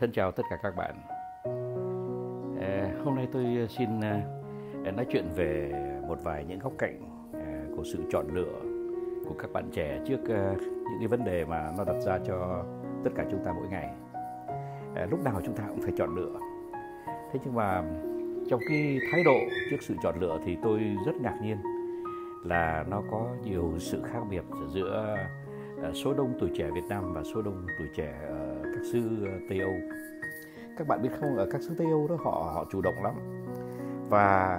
Thân 0.00 0.12
chào 0.12 0.32
tất 0.32 0.42
cả 0.50 0.56
các 0.62 0.76
bạn. 0.76 0.94
À, 2.60 2.90
hôm 3.04 3.14
nay 3.14 3.28
tôi 3.32 3.44
ờ, 3.60 3.66
xin 3.66 4.00
à, 4.00 4.90
nói 4.96 5.06
chuyện 5.10 5.24
về 5.36 5.72
một 6.08 6.18
vài 6.22 6.44
những 6.44 6.58
góc 6.58 6.72
cạnh 6.78 7.00
à, 7.34 7.62
của 7.76 7.84
sự 7.84 7.98
chọn 8.10 8.26
lựa 8.32 8.60
của 9.28 9.34
các 9.38 9.52
bạn 9.52 9.70
trẻ 9.72 10.00
trước 10.06 10.20
à, 10.28 10.54
những 10.58 10.98
cái 10.98 11.08
vấn 11.08 11.24
đề 11.24 11.44
mà 11.44 11.72
nó 11.78 11.84
đặt 11.84 12.00
ra 12.00 12.18
cho 12.26 12.64
tất 13.04 13.10
cả 13.16 13.24
chúng 13.30 13.44
ta 13.44 13.52
mỗi 13.52 13.68
ngày. 13.68 13.90
À, 14.94 15.06
lúc 15.10 15.24
nào 15.24 15.40
chúng 15.44 15.56
ta 15.56 15.64
cũng 15.68 15.82
phải 15.82 15.92
chọn 15.96 16.16
lựa. 16.16 16.38
Thế 17.32 17.40
nhưng 17.44 17.54
mà 17.54 17.82
trong 18.50 18.60
cái 18.68 18.98
thái 19.12 19.24
độ 19.24 19.38
trước 19.70 19.78
sự 19.80 19.94
chọn 20.02 20.20
lựa 20.20 20.38
thì 20.44 20.56
tôi 20.62 20.80
rất 21.06 21.12
ngạc 21.20 21.38
nhiên 21.42 21.56
là 22.44 22.84
nó 22.88 23.02
có 23.10 23.26
nhiều 23.44 23.74
sự 23.78 24.02
khác 24.02 24.20
biệt 24.30 24.44
giữa 24.74 25.16
Ờ, 25.82 25.92
số 25.94 26.14
đông 26.14 26.34
tuổi 26.40 26.50
trẻ 26.56 26.70
Việt 26.74 26.84
Nam 26.88 27.12
và 27.12 27.22
số 27.34 27.42
đông 27.42 27.66
tuổi 27.78 27.88
trẻ 27.96 28.14
ở 28.28 28.56
các 28.62 28.82
xứ 28.92 29.00
ờ, 29.24 29.30
Tây 29.48 29.60
Âu. 29.60 29.72
Các 30.78 30.88
bạn 30.88 31.02
biết 31.02 31.08
không, 31.20 31.36
ở 31.36 31.46
các 31.52 31.62
xứ 31.62 31.74
Tây 31.78 31.86
Âu 31.90 32.08
đó 32.08 32.16
họ 32.18 32.52
họ 32.54 32.64
chủ 32.70 32.80
động 32.80 33.02
lắm 33.02 33.14
và 34.08 34.58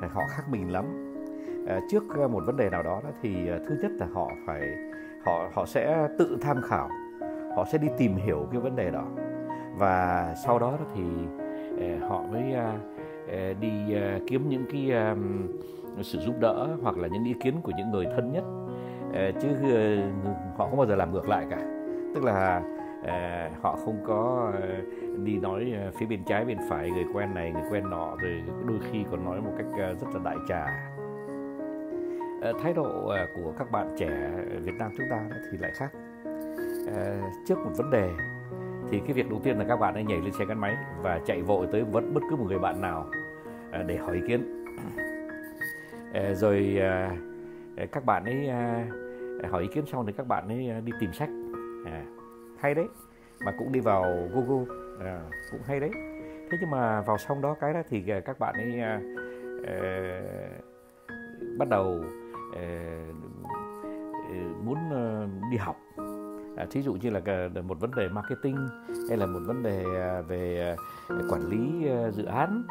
ờ, 0.00 0.08
họ 0.08 0.22
khác 0.28 0.42
mình 0.50 0.72
lắm. 0.72 0.84
trước 1.90 2.02
một 2.30 2.42
vấn 2.46 2.56
đề 2.56 2.70
nào 2.70 2.82
đó, 2.82 3.00
đó 3.04 3.10
thì 3.22 3.34
thứ 3.68 3.76
nhất 3.82 3.90
là 3.98 4.06
họ 4.12 4.30
phải 4.46 4.60
họ 5.24 5.50
họ 5.54 5.66
sẽ 5.66 6.08
tự 6.18 6.38
tham 6.40 6.62
khảo, 6.62 6.88
họ 7.56 7.64
sẽ 7.72 7.78
đi 7.78 7.88
tìm 7.98 8.16
hiểu 8.16 8.46
cái 8.52 8.60
vấn 8.60 8.76
đề 8.76 8.90
đó 8.90 9.04
và 9.78 10.34
sau 10.44 10.58
đó 10.58 10.78
thì 10.94 11.02
họ 12.00 12.22
mới 12.32 12.42
đi 13.60 13.94
kiếm 14.26 14.48
những 14.48 14.64
cái 14.72 15.14
sự 16.02 16.18
giúp 16.18 16.34
đỡ 16.40 16.76
hoặc 16.82 16.96
là 16.96 17.08
những 17.08 17.24
ý 17.24 17.34
kiến 17.42 17.54
của 17.62 17.72
những 17.76 17.90
người 17.90 18.06
thân 18.16 18.32
nhất 18.32 18.44
Ờ, 19.16 19.32
chứ 19.40 19.48
ờ, 19.74 19.96
họ 20.56 20.66
không 20.68 20.76
bao 20.76 20.86
giờ 20.86 20.96
làm 20.96 21.12
ngược 21.12 21.28
lại 21.28 21.46
cả. 21.50 21.58
Tức 22.14 22.24
là 22.24 22.62
ờ, 23.06 23.48
họ 23.60 23.76
không 23.84 24.04
có 24.06 24.52
đi 25.24 25.38
nói 25.38 25.74
phía 25.98 26.06
bên 26.06 26.24
trái, 26.24 26.44
bên 26.44 26.58
phải, 26.68 26.90
người 26.90 27.04
quen 27.14 27.34
này, 27.34 27.52
người 27.52 27.62
quen 27.70 27.90
nọ, 27.90 28.16
rồi 28.22 28.42
đôi 28.68 28.78
khi 28.90 29.04
còn 29.10 29.24
nói 29.24 29.40
một 29.40 29.52
cách 29.58 29.66
rất 29.76 30.06
là 30.14 30.20
đại 30.24 30.36
trà. 30.48 30.92
Thái 32.62 32.72
độ 32.72 33.12
của 33.36 33.52
các 33.58 33.70
bạn 33.70 33.94
trẻ 33.98 34.30
Việt 34.62 34.74
Nam 34.78 34.90
chúng 34.98 35.06
ta 35.10 35.28
thì 35.52 35.58
lại 35.58 35.70
khác. 35.74 35.92
Trước 37.46 37.58
một 37.58 37.70
vấn 37.76 37.90
đề 37.90 38.10
thì 38.90 39.00
cái 39.00 39.12
việc 39.12 39.30
đầu 39.30 39.40
tiên 39.44 39.58
là 39.58 39.64
các 39.68 39.76
bạn 39.76 39.94
ấy 39.94 40.04
nhảy 40.04 40.20
lên 40.20 40.32
xe 40.32 40.44
gắn 40.44 40.60
máy 40.60 40.76
và 41.02 41.20
chạy 41.26 41.42
vội 41.42 41.66
tới 41.72 41.84
bất 41.84 42.04
bất 42.14 42.22
cứ 42.30 42.36
một 42.36 42.44
người 42.48 42.58
bạn 42.58 42.80
nào 42.80 43.06
để 43.86 43.96
hỏi 43.96 44.14
ý 44.14 44.20
kiến. 44.28 44.64
Rồi 46.34 46.80
các 47.92 48.04
bạn 48.04 48.24
ấy 48.24 48.50
hỏi 49.50 49.62
ý 49.62 49.68
kiến 49.68 49.86
xong 49.86 50.06
thì 50.06 50.12
các 50.12 50.26
bạn 50.26 50.48
ấy 50.48 50.70
à, 50.70 50.80
đi 50.80 50.92
tìm 51.00 51.12
sách. 51.12 51.30
À, 51.86 52.04
hay 52.58 52.74
đấy. 52.74 52.88
Mà 53.44 53.52
cũng 53.58 53.72
đi 53.72 53.80
vào 53.80 54.02
Google. 54.34 54.64
À, 55.00 55.20
cũng 55.52 55.60
hay 55.64 55.80
đấy. 55.80 55.90
Thế 56.50 56.58
nhưng 56.60 56.70
mà 56.70 57.00
vào 57.00 57.18
xong 57.18 57.42
đó 57.42 57.56
cái 57.60 57.72
đó 57.72 57.82
thì 57.88 58.10
à, 58.10 58.20
các 58.20 58.38
bạn 58.38 58.54
ấy 58.54 58.80
à, 58.80 59.00
à, 59.66 59.76
bắt 61.58 61.68
đầu 61.68 62.04
à, 62.56 62.98
muốn 64.64 64.76
à, 64.92 65.26
đi 65.50 65.56
học. 65.56 65.76
À, 66.56 66.66
thí 66.70 66.82
dụ 66.82 66.92
như 66.94 67.10
là 67.10 67.48
một 67.62 67.80
vấn 67.80 67.90
đề 67.96 68.08
marketing 68.08 68.68
hay 69.08 69.18
là 69.18 69.26
một 69.26 69.40
vấn 69.46 69.62
đề 69.62 69.84
về 70.28 70.76
quản 71.30 71.42
lý 71.42 71.88
dự 72.12 72.24
án 72.24 72.62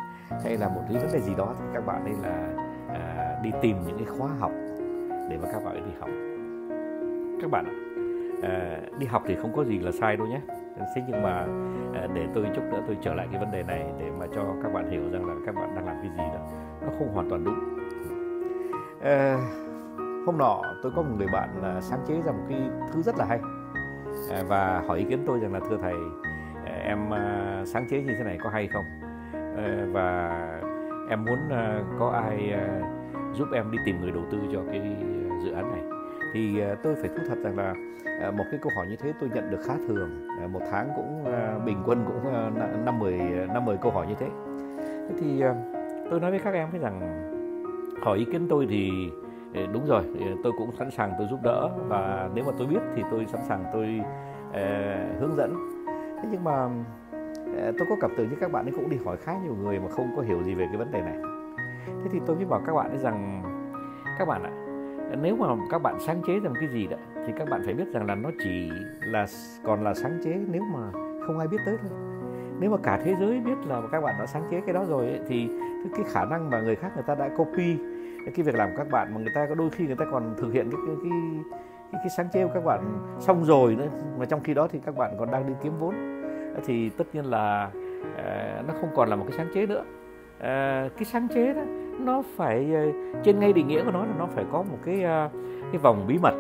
hay 0.43 0.57
là 0.57 0.69
một 0.69 0.81
cái 0.89 0.97
vấn 1.01 1.11
đề 1.13 1.21
gì 1.21 1.33
đó 1.37 1.55
thì 1.59 1.65
các 1.73 1.85
bạn 1.85 2.03
ấy 2.03 2.13
là 2.23 2.53
à, 2.89 3.39
đi 3.43 3.49
tìm 3.61 3.77
những 3.87 3.97
cái 3.97 4.07
khóa 4.17 4.29
học 4.39 4.51
để 5.29 5.37
mà 5.41 5.49
các 5.51 5.63
bạn 5.65 5.73
ấy 5.73 5.81
đi 5.81 5.91
học 5.99 6.09
các 7.41 7.51
bạn 7.51 7.65
ạ. 7.65 7.73
À, 8.43 8.79
đi 8.99 9.05
học 9.05 9.23
thì 9.25 9.35
không 9.35 9.53
có 9.55 9.63
gì 9.63 9.79
là 9.79 9.91
sai 9.91 10.17
đâu 10.17 10.27
nhé. 10.27 10.41
Thế 10.95 11.01
nhưng 11.07 11.23
mà 11.23 11.47
à, 11.93 12.07
để 12.13 12.27
tôi 12.33 12.45
chút 12.55 12.61
nữa 12.71 12.81
tôi 12.87 12.97
trở 13.01 13.13
lại 13.13 13.27
cái 13.31 13.39
vấn 13.39 13.51
đề 13.51 13.63
này 13.63 13.85
để 13.99 14.11
mà 14.19 14.25
cho 14.35 14.45
các 14.63 14.73
bạn 14.73 14.91
hiểu 14.91 15.01
rằng 15.11 15.25
là 15.25 15.33
các 15.45 15.55
bạn 15.55 15.75
đang 15.75 15.85
làm 15.85 15.95
cái 16.01 16.11
gì 16.11 16.23
đó 16.33 16.47
nó 16.81 16.87
không 16.99 17.13
hoàn 17.13 17.29
toàn 17.29 17.43
đúng. 17.43 17.59
À, 19.01 19.37
hôm 20.25 20.37
nọ 20.37 20.61
tôi 20.83 20.91
có 20.95 21.01
một 21.01 21.15
người 21.17 21.27
bạn 21.33 21.49
là 21.61 21.81
sáng 21.81 21.99
chế 22.07 22.21
ra 22.25 22.31
một 22.31 22.43
cái 22.49 22.69
thứ 22.93 23.01
rất 23.01 23.15
là 23.17 23.25
hay. 23.25 23.39
À, 24.31 24.43
và 24.47 24.83
hỏi 24.87 24.99
ý 24.99 25.05
kiến 25.09 25.23
tôi 25.25 25.39
rằng 25.39 25.53
là 25.53 25.59
thưa 25.69 25.77
thầy 25.81 25.95
em 26.83 27.13
à, 27.13 27.61
sáng 27.65 27.87
chế 27.89 28.01
như 28.01 28.13
thế 28.17 28.23
này 28.23 28.37
có 28.43 28.49
hay 28.49 28.67
không? 28.67 28.85
À, 29.57 29.85
và 29.91 30.39
em 31.09 31.25
muốn 31.25 31.49
à, 31.49 31.81
có 31.99 32.09
ai 32.09 32.51
à, 32.51 32.81
giúp 33.33 33.47
em 33.53 33.71
đi 33.71 33.77
tìm 33.85 34.01
người 34.01 34.11
đầu 34.11 34.23
tư 34.31 34.37
cho 34.53 34.59
cái 34.71 34.97
dự 35.43 35.51
án 35.51 35.71
này? 35.71 35.94
Thì 36.35 36.61
à, 36.61 36.75
tôi 36.83 36.95
phải 36.95 37.09
thú 37.09 37.23
thật 37.27 37.37
rằng 37.43 37.57
là 37.57 37.73
à, 38.21 38.31
một 38.31 38.43
cái 38.51 38.59
câu 38.63 38.71
hỏi 38.75 38.87
như 38.87 38.95
thế 38.95 39.13
tôi 39.19 39.29
nhận 39.33 39.51
được 39.51 39.59
khá 39.65 39.73
thường. 39.87 40.27
À, 40.41 40.47
một 40.47 40.59
tháng 40.71 40.89
cũng 40.95 41.23
bình 41.65 41.77
quân 41.85 42.05
cũng 42.07 42.33
năm 42.85 42.99
mười 42.99 43.19
năm 43.53 43.65
mười 43.65 43.77
câu 43.77 43.91
hỏi 43.91 44.07
như 44.07 44.15
thế. 44.19 44.27
Thế 44.87 45.15
thì 45.19 45.43
tôi 46.09 46.19
nói 46.19 46.31
với 46.31 46.39
các 46.39 46.53
em 46.53 46.67
thấy 46.71 46.79
rằng 46.79 47.01
hỏi 48.01 48.17
ý 48.17 48.25
kiến 48.25 48.47
tôi 48.49 48.67
thì 48.69 48.91
đúng 49.73 49.85
rồi 49.85 50.03
tôi 50.43 50.53
cũng 50.57 50.71
sẵn 50.79 50.91
sàng 50.91 51.11
tôi 51.17 51.27
giúp 51.31 51.39
đỡ 51.43 51.69
và 51.87 52.29
nếu 52.33 52.43
mà 52.45 52.51
tôi 52.57 52.67
biết 52.67 52.79
thì 52.95 53.03
tôi 53.11 53.25
sẵn 53.25 53.41
sàng 53.47 53.63
tôi 53.73 54.01
uh, 54.49 55.21
hướng 55.21 55.35
dẫn. 55.37 55.55
Thế 56.21 56.29
nhưng 56.31 56.43
mà 56.43 56.65
uh, 56.65 57.75
tôi 57.77 57.87
có 57.89 57.95
cảm 58.01 58.11
tưởng 58.17 58.29
như 58.29 58.35
các 58.39 58.51
bạn 58.51 58.65
ấy 58.65 58.73
cũng 58.75 58.89
đi 58.89 58.97
hỏi 59.05 59.17
khá 59.17 59.33
nhiều 59.43 59.55
người 59.61 59.79
mà 59.79 59.89
không 59.89 60.13
có 60.15 60.21
hiểu 60.21 60.43
gì 60.43 60.55
về 60.55 60.65
cái 60.67 60.77
vấn 60.77 60.91
đề 60.91 61.01
này. 61.01 61.17
Thế 61.87 62.09
thì 62.11 62.19
tôi 62.25 62.35
mới 62.35 62.45
bảo 62.45 62.61
các 62.65 62.73
bạn 62.73 62.89
ấy 62.89 62.97
rằng 62.97 63.43
các 64.19 64.27
bạn 64.27 64.43
ạ 64.43 64.51
nếu 65.21 65.35
mà 65.35 65.47
các 65.71 65.81
bạn 65.81 65.99
sáng 65.99 66.21
chế 66.27 66.39
ra 66.39 66.49
một 66.49 66.55
cái 66.59 66.69
gì 66.69 66.87
đó 66.87 66.97
thì 67.27 67.33
các 67.37 67.49
bạn 67.49 67.61
phải 67.65 67.73
biết 67.73 67.87
rằng 67.93 68.05
là 68.05 68.15
nó 68.15 68.29
chỉ 68.43 68.71
là 69.01 69.25
còn 69.63 69.83
là 69.83 69.93
sáng 69.93 70.19
chế 70.23 70.39
nếu 70.47 70.61
mà 70.73 70.91
không 71.27 71.39
ai 71.39 71.47
biết 71.47 71.57
tới 71.65 71.77
thôi. 71.81 71.91
Nếu 72.59 72.71
mà 72.71 72.77
cả 72.83 72.99
thế 73.03 73.15
giới 73.19 73.39
biết 73.39 73.57
là 73.67 73.81
các 73.91 74.01
bạn 74.01 74.15
đã 74.19 74.25
sáng 74.25 74.43
chế 74.51 74.61
cái 74.65 74.73
đó 74.73 74.85
rồi 74.87 75.07
ấy, 75.07 75.19
thì 75.27 75.49
cái 75.95 76.05
khả 76.07 76.25
năng 76.25 76.49
mà 76.49 76.61
người 76.61 76.75
khác 76.75 76.91
người 76.95 77.03
ta 77.07 77.15
đã 77.15 77.29
copy 77.37 77.77
cái 78.35 78.43
việc 78.45 78.55
làm 78.55 78.69
của 78.69 78.77
các 78.77 78.91
bạn 78.91 79.13
mà 79.13 79.19
người 79.21 79.31
ta 79.35 79.45
có 79.49 79.55
đôi 79.55 79.69
khi 79.69 79.85
người 79.87 79.95
ta 79.95 80.05
còn 80.11 80.33
thực 80.37 80.53
hiện 80.53 80.69
cái 80.71 80.79
cái 80.87 80.95
cái, 81.03 81.11
cái, 81.91 82.01
cái 82.03 82.09
sáng 82.17 82.27
chế 82.33 82.45
của 82.47 82.51
các 82.53 82.65
bạn 82.65 82.79
xong 83.19 83.43
rồi 83.43 83.75
nữa 83.75 83.87
mà 84.19 84.25
trong 84.25 84.43
khi 84.43 84.53
đó 84.53 84.67
thì 84.71 84.79
các 84.85 84.95
bạn 84.97 85.15
còn 85.19 85.31
đang 85.31 85.47
đi 85.47 85.53
kiếm 85.63 85.73
vốn. 85.79 85.95
Thì 86.65 86.89
tất 86.89 87.03
nhiên 87.13 87.25
là 87.25 87.71
uh, 87.99 88.67
nó 88.67 88.73
không 88.81 88.89
còn 88.95 89.09
là 89.09 89.15
một 89.15 89.25
cái 89.29 89.37
sáng 89.37 89.47
chế 89.53 89.65
nữa. 89.65 89.83
Uh, 90.37 90.97
cái 90.97 91.05
sáng 91.05 91.27
chế 91.33 91.53
đó 91.53 91.61
nó 92.05 92.21
phải 92.35 92.73
ờ, 92.73 92.91
trên 93.23 93.39
ngay 93.39 93.53
định 93.53 93.67
nghĩa 93.67 93.83
của 93.83 93.91
nó 93.91 94.05
là 94.05 94.13
nó 94.17 94.27
phải 94.27 94.45
có 94.51 94.63
một 94.63 94.77
cái 94.85 95.03
ờ, 95.03 95.29
cái 95.71 95.77
vòng 95.77 96.05
bí 96.07 96.17
mật. 96.21 96.33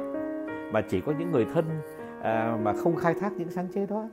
Mà 0.71 0.81
chỉ 0.81 1.01
có 1.01 1.13
những 1.19 1.31
người 1.31 1.45
thân 1.53 1.65
ờ, 2.21 2.57
mà 2.63 2.73
không 2.73 2.95
khai 2.95 3.13
thác 3.13 3.33
những 3.37 3.49
sáng 3.49 3.67
chế 3.67 3.85
đó 3.85 4.05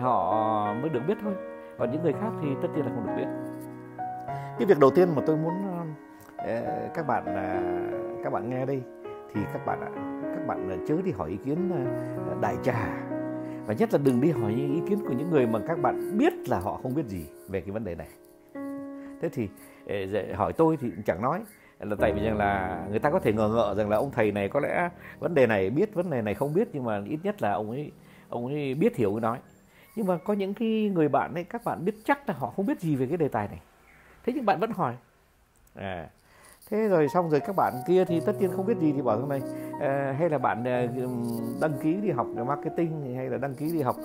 họ 0.00 0.74
mới 0.74 0.88
được 0.88 1.00
biết 1.08 1.14
thôi. 1.22 1.32
Còn 1.78 1.90
những 1.90 2.02
người 2.02 2.12
khác 2.12 2.30
thì 2.42 2.48
tất 2.62 2.68
nhiên 2.74 2.84
là 2.86 2.92
không 2.94 3.06
được 3.06 3.12
biết. 3.16 3.26
Cái 4.58 4.66
việc 4.66 4.78
đầu 4.78 4.90
tiên 4.90 5.08
mà 5.16 5.22
tôi 5.26 5.36
muốn 5.36 5.52
các 6.94 7.06
bạn 7.06 7.24
các 8.24 8.32
bạn 8.32 8.50
nghe 8.50 8.66
đây, 8.66 8.82
thì 9.34 9.40
các 9.52 9.66
bạn 9.66 9.78
các 10.34 10.46
bạn 10.46 10.84
chớ 10.86 10.94
đi 11.04 11.12
hỏi 11.12 11.30
ý 11.30 11.36
kiến 11.36 11.70
đại 12.40 12.56
trà. 12.62 12.88
Và 13.66 13.74
nhất 13.74 13.92
là 13.92 13.98
đừng 14.04 14.20
đi 14.20 14.30
hỏi 14.30 14.52
ý 14.52 14.80
kiến 14.88 14.98
của 15.08 15.14
những 15.18 15.30
người 15.30 15.46
mà 15.46 15.58
các 15.68 15.78
bạn 15.82 16.18
biết 16.18 16.32
là 16.48 16.58
họ 16.58 16.78
không 16.82 16.94
biết 16.94 17.06
gì 17.06 17.26
về 17.48 17.60
cái 17.60 17.70
vấn 17.70 17.84
đề 17.84 17.94
này 17.94 18.08
thế 19.20 19.28
thì 19.28 19.48
hỏi 20.34 20.52
tôi 20.52 20.76
thì 20.80 20.90
chẳng 21.06 21.22
nói. 21.22 21.40
Là 21.80 21.96
tại 22.00 22.12
vì 22.12 22.20
rằng 22.20 22.38
là 22.38 22.84
người 22.90 22.98
ta 22.98 23.10
có 23.10 23.18
thể 23.18 23.32
ngờ 23.32 23.48
ngợ 23.48 23.74
rằng 23.74 23.88
là 23.88 23.96
ông 23.96 24.10
thầy 24.10 24.32
này 24.32 24.48
có 24.48 24.60
lẽ 24.60 24.90
vấn 25.18 25.34
đề 25.34 25.46
này 25.46 25.70
biết 25.70 25.94
vấn 25.94 26.10
đề 26.10 26.22
này 26.22 26.34
không 26.34 26.54
biết 26.54 26.68
nhưng 26.72 26.84
mà 26.84 27.02
ít 27.06 27.18
nhất 27.22 27.42
là 27.42 27.52
ông 27.52 27.70
ấy 27.70 27.92
ông 28.28 28.46
ấy 28.46 28.74
biết 28.74 28.96
hiểu 28.96 29.20
nói 29.20 29.38
nhưng 29.96 30.06
mà 30.06 30.18
có 30.24 30.34
những 30.34 30.54
cái 30.54 30.90
người 30.94 31.08
bạn 31.08 31.34
ấy 31.34 31.44
các 31.44 31.64
bạn 31.64 31.84
biết 31.84 31.94
chắc 32.04 32.28
là 32.28 32.34
họ 32.38 32.52
không 32.56 32.66
biết 32.66 32.80
gì 32.80 32.96
về 32.96 33.06
cái 33.06 33.16
đề 33.16 33.28
tài 33.28 33.48
này. 33.48 33.60
Thế 34.26 34.32
nhưng 34.36 34.46
bạn 34.46 34.60
vẫn 34.60 34.70
hỏi. 34.70 34.94
À, 35.74 36.08
thế 36.70 36.88
rồi 36.88 37.08
xong 37.08 37.30
rồi 37.30 37.40
các 37.40 37.56
bạn 37.56 37.74
kia 37.86 38.04
thì 38.04 38.20
tất 38.20 38.32
nhiên 38.40 38.50
không 38.56 38.66
biết 38.66 38.78
gì 38.78 38.92
thì 38.92 39.02
bảo 39.02 39.20
thế 39.20 39.26
này 39.28 39.40
Ờ, 39.80 40.12
hay 40.12 40.30
là 40.30 40.38
bạn 40.38 40.64
ờ, 40.64 40.86
đăng 41.60 41.72
ký 41.82 41.94
đi 41.94 42.10
học 42.10 42.26
marketing 42.46 43.14
hay 43.16 43.30
là 43.30 43.38
đăng 43.38 43.54
ký 43.54 43.72
đi 43.72 43.80
học 43.80 43.96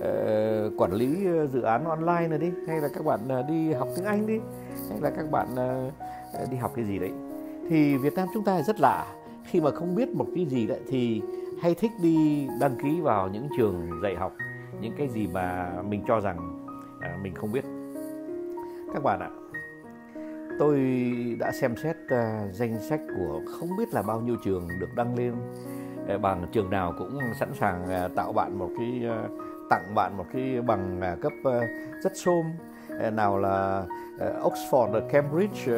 ờ, 0.00 0.70
quản 0.78 0.92
lý 0.92 1.26
dự 1.52 1.62
án 1.62 1.84
online 1.84 2.28
này 2.28 2.38
đi, 2.38 2.50
hay 2.68 2.80
là 2.80 2.88
các 2.94 3.04
bạn 3.04 3.20
đi 3.48 3.72
học 3.72 3.88
tiếng 3.96 4.04
anh 4.04 4.26
đi, 4.26 4.40
hay 4.90 5.00
là 5.00 5.10
các 5.10 5.30
bạn 5.30 5.46
đi 6.50 6.56
học 6.56 6.72
cái 6.76 6.84
gì 6.84 6.98
đấy. 6.98 7.12
Thì 7.68 7.96
Việt 7.96 8.14
Nam 8.14 8.28
chúng 8.34 8.44
ta 8.44 8.62
rất 8.62 8.80
lạ, 8.80 9.06
khi 9.44 9.60
mà 9.60 9.70
không 9.70 9.94
biết 9.94 10.08
một 10.08 10.26
cái 10.34 10.46
gì 10.46 10.66
đấy 10.66 10.80
thì 10.88 11.22
hay 11.62 11.74
thích 11.74 11.90
đi 12.02 12.48
đăng 12.60 12.76
ký 12.82 13.00
vào 13.00 13.28
những 13.28 13.48
trường 13.56 14.00
dạy 14.02 14.14
học, 14.14 14.32
những 14.80 14.92
cái 14.98 15.08
gì 15.08 15.28
mà 15.32 15.72
mình 15.88 16.02
cho 16.08 16.20
rằng 16.20 16.66
mình 17.22 17.34
không 17.34 17.52
biết. 17.52 17.64
Các 18.94 19.02
bạn 19.02 19.20
ạ 19.20 19.30
tôi 20.58 20.80
đã 21.38 21.52
xem 21.52 21.76
xét 21.76 21.96
uh, 22.04 22.52
danh 22.52 22.80
sách 22.88 23.00
của 23.16 23.40
không 23.46 23.68
biết 23.78 23.94
là 23.94 24.02
bao 24.02 24.20
nhiêu 24.20 24.36
trường 24.44 24.68
được 24.80 24.94
đăng 24.96 25.16
lên. 25.16 25.34
Uh, 26.14 26.20
bằng 26.20 26.46
trường 26.52 26.70
nào 26.70 26.94
cũng 26.98 27.18
sẵn 27.40 27.48
sàng 27.60 27.82
uh, 27.82 28.14
tạo 28.16 28.32
bạn 28.32 28.58
một 28.58 28.70
cái 28.78 29.02
uh, 29.08 29.30
tặng 29.70 29.94
bạn 29.94 30.16
một 30.16 30.24
cái 30.32 30.62
bằng 30.66 31.00
uh, 31.12 31.20
cấp 31.20 31.32
uh, 31.40 31.52
rất 32.02 32.12
xôm. 32.14 32.44
Uh, 33.06 33.12
nào 33.12 33.38
là 33.38 33.84
uh, 34.16 34.52
Oxford, 34.52 35.08
Cambridge 35.08 35.72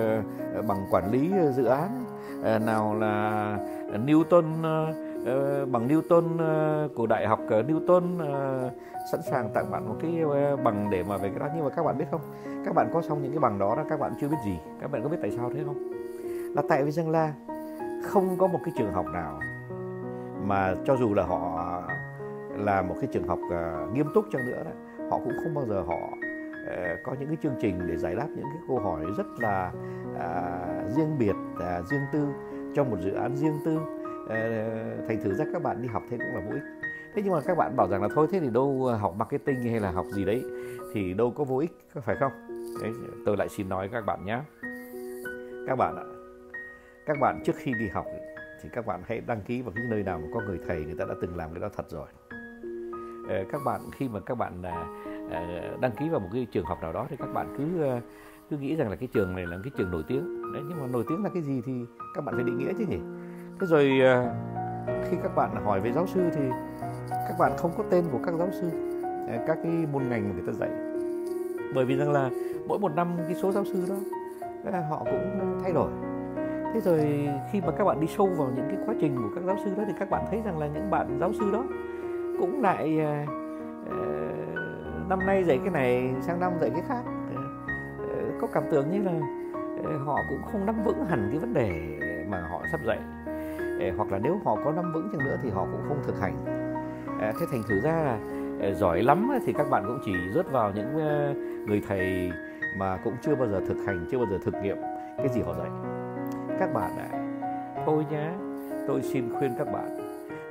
uh, 0.58 0.66
bằng 0.66 0.86
quản 0.90 1.12
lý 1.12 1.30
uh, 1.48 1.54
dự 1.54 1.64
án. 1.64 2.04
Uh, 2.40 2.62
nào 2.62 2.94
là 2.94 3.58
Newton 4.06 4.60
uh, 4.60 5.68
bằng 5.68 5.88
Newton 5.88 6.34
uh, 6.34 6.94
của 6.94 7.06
đại 7.06 7.26
học 7.26 7.40
uh, 7.44 7.50
Newton 7.50 8.14
uh, 8.16 8.72
sẵn 9.12 9.20
sàng 9.30 9.50
tặng 9.54 9.70
bạn 9.70 9.88
một 9.88 9.94
cái 10.02 10.24
uh, 10.24 10.60
bằng 10.64 10.90
để 10.90 11.02
mà 11.02 11.16
về 11.16 11.28
cái 11.28 11.38
đó 11.38 11.46
nhưng 11.56 11.64
mà 11.64 11.70
các 11.70 11.82
bạn 11.82 11.98
biết 11.98 12.04
không? 12.10 12.20
Các 12.68 12.74
bạn 12.74 12.90
có 12.92 13.02
xong 13.02 13.22
những 13.22 13.32
cái 13.32 13.38
bằng 13.38 13.58
đó 13.58 13.74
đó 13.76 13.84
các 13.88 14.00
bạn 14.00 14.12
chưa 14.20 14.28
biết 14.28 14.36
gì 14.44 14.58
các 14.80 14.90
bạn 14.90 15.02
có 15.02 15.08
biết 15.08 15.16
tại 15.22 15.30
sao 15.30 15.50
thế 15.54 15.62
không 15.64 15.92
là 16.56 16.62
tại 16.68 16.84
vì 16.84 16.90
rằng 16.90 17.10
là 17.10 17.34
không 18.02 18.36
có 18.38 18.46
một 18.46 18.58
cái 18.64 18.74
trường 18.78 18.92
học 18.92 19.06
nào 19.12 19.40
mà 20.44 20.74
cho 20.84 20.96
dù 20.96 21.14
là 21.14 21.22
họ 21.22 21.82
là 22.50 22.82
một 22.82 22.94
cái 23.00 23.10
trường 23.12 23.28
học 23.28 23.38
uh, 23.46 23.94
nghiêm 23.94 24.06
túc 24.14 24.24
chăng 24.32 24.46
nữa 24.46 24.62
đó, 24.64 24.70
họ 25.10 25.18
cũng 25.24 25.32
không 25.44 25.54
bao 25.54 25.66
giờ 25.66 25.82
họ 25.82 25.96
uh, 25.96 26.98
có 27.04 27.14
những 27.20 27.28
cái 27.28 27.36
chương 27.42 27.54
trình 27.60 27.86
để 27.86 27.96
giải 27.96 28.14
đáp 28.14 28.26
những 28.28 28.46
cái 28.52 28.62
câu 28.68 28.78
hỏi 28.78 29.04
rất 29.16 29.26
là 29.38 29.72
uh, 30.14 30.96
riêng 30.96 31.18
biệt, 31.18 31.36
uh, 31.52 31.86
riêng 31.90 32.06
tư 32.12 32.28
trong 32.74 32.90
một 32.90 32.96
dự 33.00 33.12
án 33.12 33.36
riêng 33.36 33.58
tư. 33.64 33.76
Uh, 33.76 35.08
thành 35.08 35.18
thử 35.24 35.34
ra 35.34 35.44
các 35.52 35.62
bạn 35.62 35.82
đi 35.82 35.88
học 35.88 36.02
thế 36.10 36.18
cũng 36.18 36.34
là 36.34 36.42
vô 36.48 36.54
ích. 36.54 36.62
Thế 37.14 37.22
nhưng 37.24 37.32
mà 37.32 37.40
các 37.40 37.56
bạn 37.56 37.76
bảo 37.76 37.88
rằng 37.88 38.02
là 38.02 38.08
thôi 38.14 38.26
thế 38.30 38.40
thì 38.40 38.50
đâu 38.50 38.90
học 39.00 39.14
marketing 39.16 39.60
hay 39.60 39.80
là 39.80 39.90
học 39.90 40.06
gì 40.14 40.24
đấy 40.24 40.44
thì 40.92 41.14
đâu 41.14 41.30
có 41.30 41.44
vô 41.44 41.58
ích, 41.58 41.78
phải 42.04 42.16
không? 42.16 42.47
Đấy, 42.82 42.92
tôi 43.26 43.36
lại 43.36 43.48
xin 43.48 43.68
nói 43.68 43.88
các 43.92 44.06
bạn 44.06 44.24
nhé. 44.24 44.40
Các 45.66 45.76
bạn 45.76 45.96
ạ, 45.96 46.04
các 47.06 47.16
bạn 47.20 47.42
trước 47.44 47.56
khi 47.56 47.72
đi 47.78 47.88
học 47.88 48.06
thì 48.62 48.68
các 48.72 48.86
bạn 48.86 49.02
hãy 49.06 49.20
đăng 49.26 49.40
ký 49.40 49.62
vào 49.62 49.72
cái 49.74 49.84
nơi 49.90 50.02
nào 50.02 50.18
mà 50.18 50.28
có 50.34 50.40
người 50.40 50.58
thầy 50.68 50.84
người 50.84 50.94
ta 50.98 51.04
đã 51.08 51.14
từng 51.20 51.36
làm 51.36 51.50
cái 51.54 51.60
đó 51.60 51.68
thật 51.76 51.90
rồi. 51.90 52.06
Ờ, 53.28 53.44
các 53.52 53.60
bạn 53.64 53.80
khi 53.92 54.08
mà 54.08 54.20
các 54.20 54.34
bạn 54.34 54.62
à, 54.62 54.86
à, 55.30 55.70
đăng 55.80 55.92
ký 55.92 56.08
vào 56.08 56.20
một 56.20 56.28
cái 56.32 56.46
trường 56.52 56.64
học 56.64 56.78
nào 56.82 56.92
đó 56.92 57.06
thì 57.10 57.16
các 57.16 57.32
bạn 57.34 57.54
cứ 57.58 57.82
ờ, 57.82 58.00
cứ 58.50 58.56
nghĩ 58.56 58.76
rằng 58.76 58.90
là 58.90 58.96
cái 58.96 59.08
trường 59.12 59.36
này 59.36 59.46
là 59.46 59.58
cái 59.64 59.72
trường 59.76 59.90
nổi 59.90 60.02
tiếng. 60.08 60.52
Đấy 60.52 60.62
nhưng 60.68 60.80
mà 60.80 60.86
nổi 60.86 61.04
tiếng 61.08 61.24
là 61.24 61.30
cái 61.34 61.42
gì 61.42 61.62
thì 61.66 61.72
các 62.14 62.24
bạn 62.24 62.34
phải 62.34 62.44
định 62.44 62.58
nghĩa 62.58 62.72
chứ 62.78 62.84
nhỉ? 62.88 62.98
Thế 63.60 63.66
rồi 63.66 64.00
ờ, 64.00 64.34
khi 65.10 65.16
các 65.22 65.36
bạn 65.36 65.64
hỏi 65.64 65.80
về 65.80 65.92
giáo 65.92 66.06
sư 66.06 66.20
thì 66.34 66.42
các 67.10 67.34
bạn 67.38 67.52
không 67.56 67.70
có 67.78 67.84
tên 67.90 68.04
của 68.12 68.18
các 68.24 68.34
giáo 68.34 68.48
sư 68.60 68.70
các 69.46 69.58
cái 69.62 69.72
môn 69.92 70.08
ngành 70.08 70.28
mà 70.28 70.34
người 70.34 70.44
ta 70.46 70.52
dạy 70.52 70.87
bởi 71.74 71.84
vì 71.84 71.96
rằng 71.96 72.12
là 72.12 72.30
mỗi 72.66 72.78
một 72.78 72.94
năm 72.94 73.08
cái 73.26 73.34
số 73.34 73.52
giáo 73.52 73.64
sư 73.64 73.84
đó 73.88 73.94
họ 74.90 75.04
cũng 75.04 75.58
thay 75.62 75.72
đổi. 75.72 75.90
Thế 76.74 76.80
rồi 76.80 77.28
khi 77.52 77.60
mà 77.60 77.72
các 77.78 77.84
bạn 77.84 78.00
đi 78.00 78.06
sâu 78.06 78.26
vào 78.26 78.50
những 78.56 78.66
cái 78.68 78.76
quá 78.86 78.94
trình 79.00 79.16
của 79.16 79.28
các 79.34 79.44
giáo 79.44 79.56
sư 79.64 79.70
đó 79.76 79.82
thì 79.86 79.92
các 79.98 80.10
bạn 80.10 80.24
thấy 80.30 80.42
rằng 80.44 80.58
là 80.58 80.66
những 80.66 80.90
bạn 80.90 81.16
giáo 81.20 81.32
sư 81.32 81.50
đó 81.52 81.64
cũng 82.40 82.62
lại 82.62 83.00
uh, 83.82 83.98
năm 85.08 85.18
nay 85.26 85.44
dạy 85.44 85.58
cái 85.58 85.70
này 85.70 86.14
sang 86.20 86.40
năm 86.40 86.52
dạy 86.60 86.70
cái 86.70 86.82
khác. 86.88 87.02
Uh, 87.32 88.40
có 88.40 88.46
cảm 88.52 88.62
tưởng 88.70 88.90
như 88.90 89.02
là 89.02 89.12
uh, 89.80 90.06
họ 90.06 90.16
cũng 90.28 90.42
không 90.52 90.66
nắm 90.66 90.84
vững 90.84 91.04
hẳn 91.04 91.28
cái 91.30 91.38
vấn 91.38 91.54
đề 91.54 91.98
mà 92.30 92.48
họ 92.50 92.62
sắp 92.72 92.80
dạy. 92.86 92.98
Uh, 92.98 93.96
hoặc 93.96 94.12
là 94.12 94.18
nếu 94.18 94.40
họ 94.44 94.56
có 94.64 94.72
nắm 94.72 94.92
vững 94.92 95.08
chăng 95.12 95.24
nữa 95.24 95.38
thì 95.42 95.50
họ 95.50 95.66
cũng 95.72 95.82
không 95.88 95.98
thực 96.06 96.20
hành. 96.20 96.34
Uh, 97.16 97.20
thế 97.40 97.46
thành 97.50 97.62
thử 97.68 97.80
ra 97.80 98.02
là 98.02 98.14
uh, 98.14 98.37
Ờ, 98.60 98.74
giỏi 98.74 99.02
lắm 99.02 99.30
thì 99.46 99.52
các 99.52 99.70
bạn 99.70 99.84
cũng 99.86 99.98
chỉ 100.04 100.12
rớt 100.34 100.50
vào 100.52 100.72
những 100.74 100.94
ờ, 100.98 101.34
người 101.66 101.82
thầy 101.88 102.30
mà 102.78 102.96
cũng 103.04 103.14
chưa 103.22 103.34
bao 103.34 103.48
giờ 103.48 103.60
thực 103.68 103.76
hành 103.86 104.06
chưa 104.10 104.18
bao 104.18 104.26
giờ 104.30 104.38
thực 104.44 104.54
nghiệm 104.62 104.76
cái 105.18 105.28
gì 105.28 105.40
họ 105.40 105.54
dạy. 105.54 105.70
Các 106.58 106.74
bạn 106.74 106.98
ạ 106.98 107.08
à, 107.12 107.82
thôi 107.86 108.04
nhé 108.10 108.30
tôi 108.86 109.02
xin 109.02 109.34
khuyên 109.38 109.54
các 109.58 109.72
bạn 109.72 109.98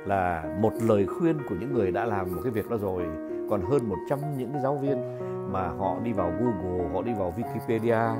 là 0.06 0.44
một 0.60 0.72
lời 0.88 1.06
khuyên 1.06 1.36
của 1.48 1.54
những 1.60 1.74
người 1.74 1.90
đã 1.90 2.04
làm 2.04 2.34
một 2.34 2.40
cái 2.44 2.52
việc 2.52 2.70
đó 2.70 2.76
rồi 2.76 3.06
còn 3.50 3.62
hơn 3.62 3.88
100 3.88 4.18
những 4.38 4.52
cái 4.52 4.62
giáo 4.62 4.76
viên 4.76 4.98
mà 5.52 5.68
họ 5.68 5.96
đi 6.04 6.12
vào 6.12 6.32
Google, 6.40 6.88
họ 6.94 7.02
đi 7.02 7.12
vào 7.18 7.34
Wikipedia 7.36 8.14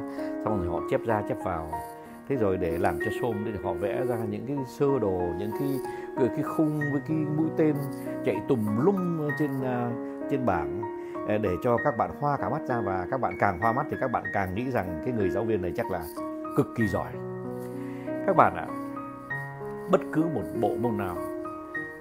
xong 0.44 0.58
rồi 0.58 0.66
họ 0.68 0.80
chép 0.90 1.00
ra 1.04 1.22
chép 1.28 1.36
vào 1.44 1.70
thế 2.28 2.36
rồi 2.36 2.56
để 2.56 2.78
làm 2.78 2.98
cho 3.04 3.10
xôm 3.20 3.44
để 3.44 3.52
họ 3.64 3.72
vẽ 3.72 4.04
ra 4.08 4.16
những 4.30 4.46
cái 4.46 4.56
sơ 4.66 4.98
đồ 4.98 5.20
những 5.38 5.50
cái 5.58 5.68
cái, 6.16 6.28
cái 6.28 6.42
khung 6.42 6.80
với 6.92 7.00
cái 7.08 7.16
mũi 7.16 7.48
tên 7.56 7.74
chạy 8.24 8.36
tùm 8.48 8.84
lum 8.84 9.28
trên 9.38 9.50
uh, 9.60 10.30
trên 10.30 10.46
bảng. 10.46 10.82
Ờ, 11.28 11.38
để 11.38 11.50
cho 11.62 11.76
các 11.84 11.96
bạn 11.96 12.10
hoa 12.20 12.36
cả 12.36 12.48
mắt 12.48 12.62
ra 12.68 12.80
và 12.80 13.06
các 13.10 13.20
bạn 13.20 13.36
càng 13.40 13.60
hoa 13.60 13.72
mắt 13.72 13.86
thì 13.90 13.96
các 14.00 14.10
bạn 14.10 14.24
càng 14.32 14.54
nghĩ 14.54 14.70
rằng 14.70 15.02
cái 15.04 15.14
người 15.14 15.30
giáo 15.30 15.44
viên 15.44 15.62
này 15.62 15.72
chắc 15.76 15.90
là 15.90 16.04
cực 16.56 16.66
kỳ 16.76 16.88
giỏi. 16.88 17.12
Các 18.26 18.36
bạn 18.36 18.56
ạ 18.56 18.66
bất 19.90 20.00
cứ 20.12 20.22
một 20.34 20.42
bộ 20.60 20.76
môn 20.80 20.96
nào 20.96 21.16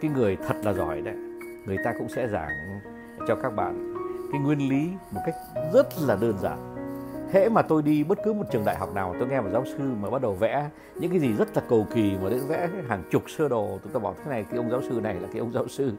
cái 0.01 0.11
người 0.11 0.37
thật 0.47 0.55
là 0.63 0.73
giỏi 0.73 1.01
đấy 1.01 1.15
người 1.65 1.77
ta 1.83 1.93
cũng 1.99 2.09
sẽ 2.09 2.27
giảng 2.27 2.79
cho 3.27 3.35
các 3.35 3.55
bạn 3.55 3.93
cái 4.31 4.41
nguyên 4.41 4.69
lý 4.69 4.89
một 5.11 5.21
cách 5.25 5.35
rất 5.73 5.87
là 6.07 6.17
đơn 6.21 6.37
giản 6.37 6.76
hễ 7.31 7.49
mà 7.49 7.61
tôi 7.61 7.81
đi 7.81 8.03
bất 8.03 8.17
cứ 8.23 8.33
một 8.33 8.43
trường 8.51 8.65
đại 8.65 8.75
học 8.75 8.95
nào 8.95 9.15
tôi 9.19 9.27
nghe 9.27 9.41
một 9.41 9.49
giáo 9.53 9.65
sư 9.65 9.83
mà 10.01 10.09
bắt 10.09 10.21
đầu 10.21 10.33
vẽ 10.33 10.69
những 10.95 11.11
cái 11.11 11.19
gì 11.19 11.33
rất 11.33 11.55
là 11.55 11.63
cầu 11.69 11.87
kỳ 11.93 12.17
mà 12.23 12.29
đến 12.29 12.39
vẽ 12.47 12.69
hàng 12.87 13.03
chục 13.11 13.29
sơ 13.29 13.49
đồ 13.49 13.79
tôi 13.83 13.93
ta 13.93 13.99
bảo 13.99 14.15
thế 14.17 14.29
này 14.29 14.45
cái 14.49 14.57
ông 14.57 14.69
giáo 14.71 14.81
sư 14.89 14.99
này 15.03 15.13
là 15.13 15.27
cái 15.31 15.39
ông 15.39 15.53
giáo 15.53 15.67
sư. 15.67 15.91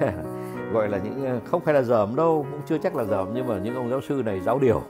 Gọi 0.72 0.88
là 0.88 0.98
những 0.98 1.24
ờ, 1.24 1.40
không 1.44 1.60
phải 1.60 1.74
là 1.74 1.82
dởm 1.82 2.16
đâu 2.16 2.46
cũng 2.50 2.60
chưa 2.66 2.78
chắc 2.78 2.96
là 2.96 3.04
dởm 3.04 3.28
nhưng 3.34 3.46
mà 3.46 3.58
những 3.58 3.74
ông 3.74 3.90
giáo 3.90 4.00
sư 4.00 4.22
này 4.24 4.40
giáo 4.40 4.58
điều. 4.58 4.82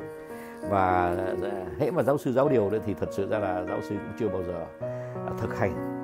Và 0.70 1.16
ờ, 1.42 1.50
hễ 1.78 1.90
mà 1.90 2.02
giáo 2.02 2.18
sư 2.18 2.32
giáo 2.32 2.48
điều 2.48 2.70
đấy 2.70 2.80
thì 2.86 2.94
thật 2.94 3.08
sự 3.12 3.28
ra 3.28 3.38
là 3.38 3.64
giáo 3.68 3.80
sư 3.82 3.94
cũng 3.94 4.16
chưa 4.18 4.28
bao 4.28 4.42
giờ 4.42 4.66
ờ, 5.26 5.32
thực 5.40 5.58
hành. 5.58 6.02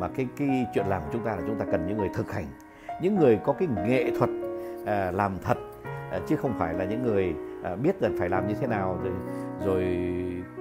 Mà 0.00 0.08
cái 0.08 0.26
cái 0.36 0.66
chuyện 0.74 0.86
làm 0.86 1.02
của 1.02 1.08
chúng 1.12 1.24
ta 1.24 1.36
là 1.36 1.42
chúng 1.46 1.58
ta 1.58 1.64
cần 1.72 1.86
những 1.86 1.98
người 1.98 2.08
thực 2.14 2.32
hành 2.32 2.46
những 3.00 3.18
người 3.18 3.38
có 3.44 3.52
cái 3.52 3.68
nghệ 3.86 4.10
thuật 4.18 4.30
à, 4.86 5.10
làm 5.10 5.38
thật 5.44 5.58
à, 6.10 6.20
chứ 6.26 6.36
không 6.36 6.54
phải 6.58 6.74
là 6.74 6.84
những 6.84 7.02
người 7.02 7.34
à, 7.64 7.76
biết 7.76 8.02
là 8.02 8.10
phải 8.18 8.28
làm 8.28 8.48
như 8.48 8.54
thế 8.60 8.66
nào 8.66 9.00
rồi 9.02 9.12
rồi 9.64 9.84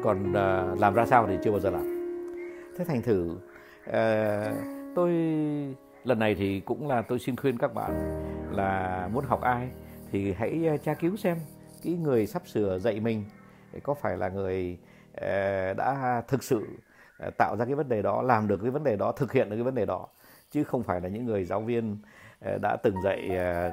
còn 0.04 0.34
à, 0.34 0.66
làm 0.80 0.94
ra 0.94 1.06
sao 1.06 1.28
thì 1.28 1.38
chưa 1.44 1.52
bao 1.52 1.60
giờ 1.60 1.70
làm. 1.70 1.84
Thế 2.78 2.86
thành 2.86 3.02
thử 3.02 3.38
à, 3.92 4.54
tôi 4.96 5.12
lần 6.04 6.20
này 6.20 6.36
thì 6.36 6.60
cũng 6.60 6.88
là 6.88 7.02
tôi 7.02 7.20
xin 7.20 7.36
khuyên 7.36 7.58
các 7.58 7.74
bạn 7.74 7.92
là 8.52 9.10
muốn 9.14 9.26
học 9.26 9.42
ai 9.42 9.70
thì 10.12 10.34
hãy 10.34 10.80
tra 10.84 10.94
cứu 10.94 11.16
xem 11.16 11.38
cái 11.84 11.94
người 11.94 12.28
sắp 12.28 12.48
sửa 12.48 12.80
dạy 12.80 13.00
mình 13.00 13.24
có 13.84 13.94
phải 13.94 14.18
là 14.18 14.30
người 14.30 14.78
đã 15.78 16.22
thực 16.28 16.44
sự 16.44 16.68
tạo 17.38 17.56
ra 17.60 17.66
cái 17.66 17.76
vấn 17.76 17.90
đề 17.90 18.02
đó 18.02 18.22
làm 18.22 18.48
được 18.48 18.60
cái 18.62 18.72
vấn 18.72 18.84
đề 18.84 18.96
đó 18.96 19.12
thực 19.12 19.32
hiện 19.32 19.50
được 19.50 19.56
cái 19.56 19.64
vấn 19.64 19.76
đề 19.76 19.86
đó 19.86 20.08
chứ 20.52 20.64
không 20.64 20.84
phải 20.84 21.02
là 21.02 21.10
những 21.10 21.26
người 21.26 21.46
giáo 21.46 21.62
viên 21.62 21.98
Ờ, 22.44 22.58
đã 22.58 22.76
từng 22.76 23.02
dạy 23.02 23.30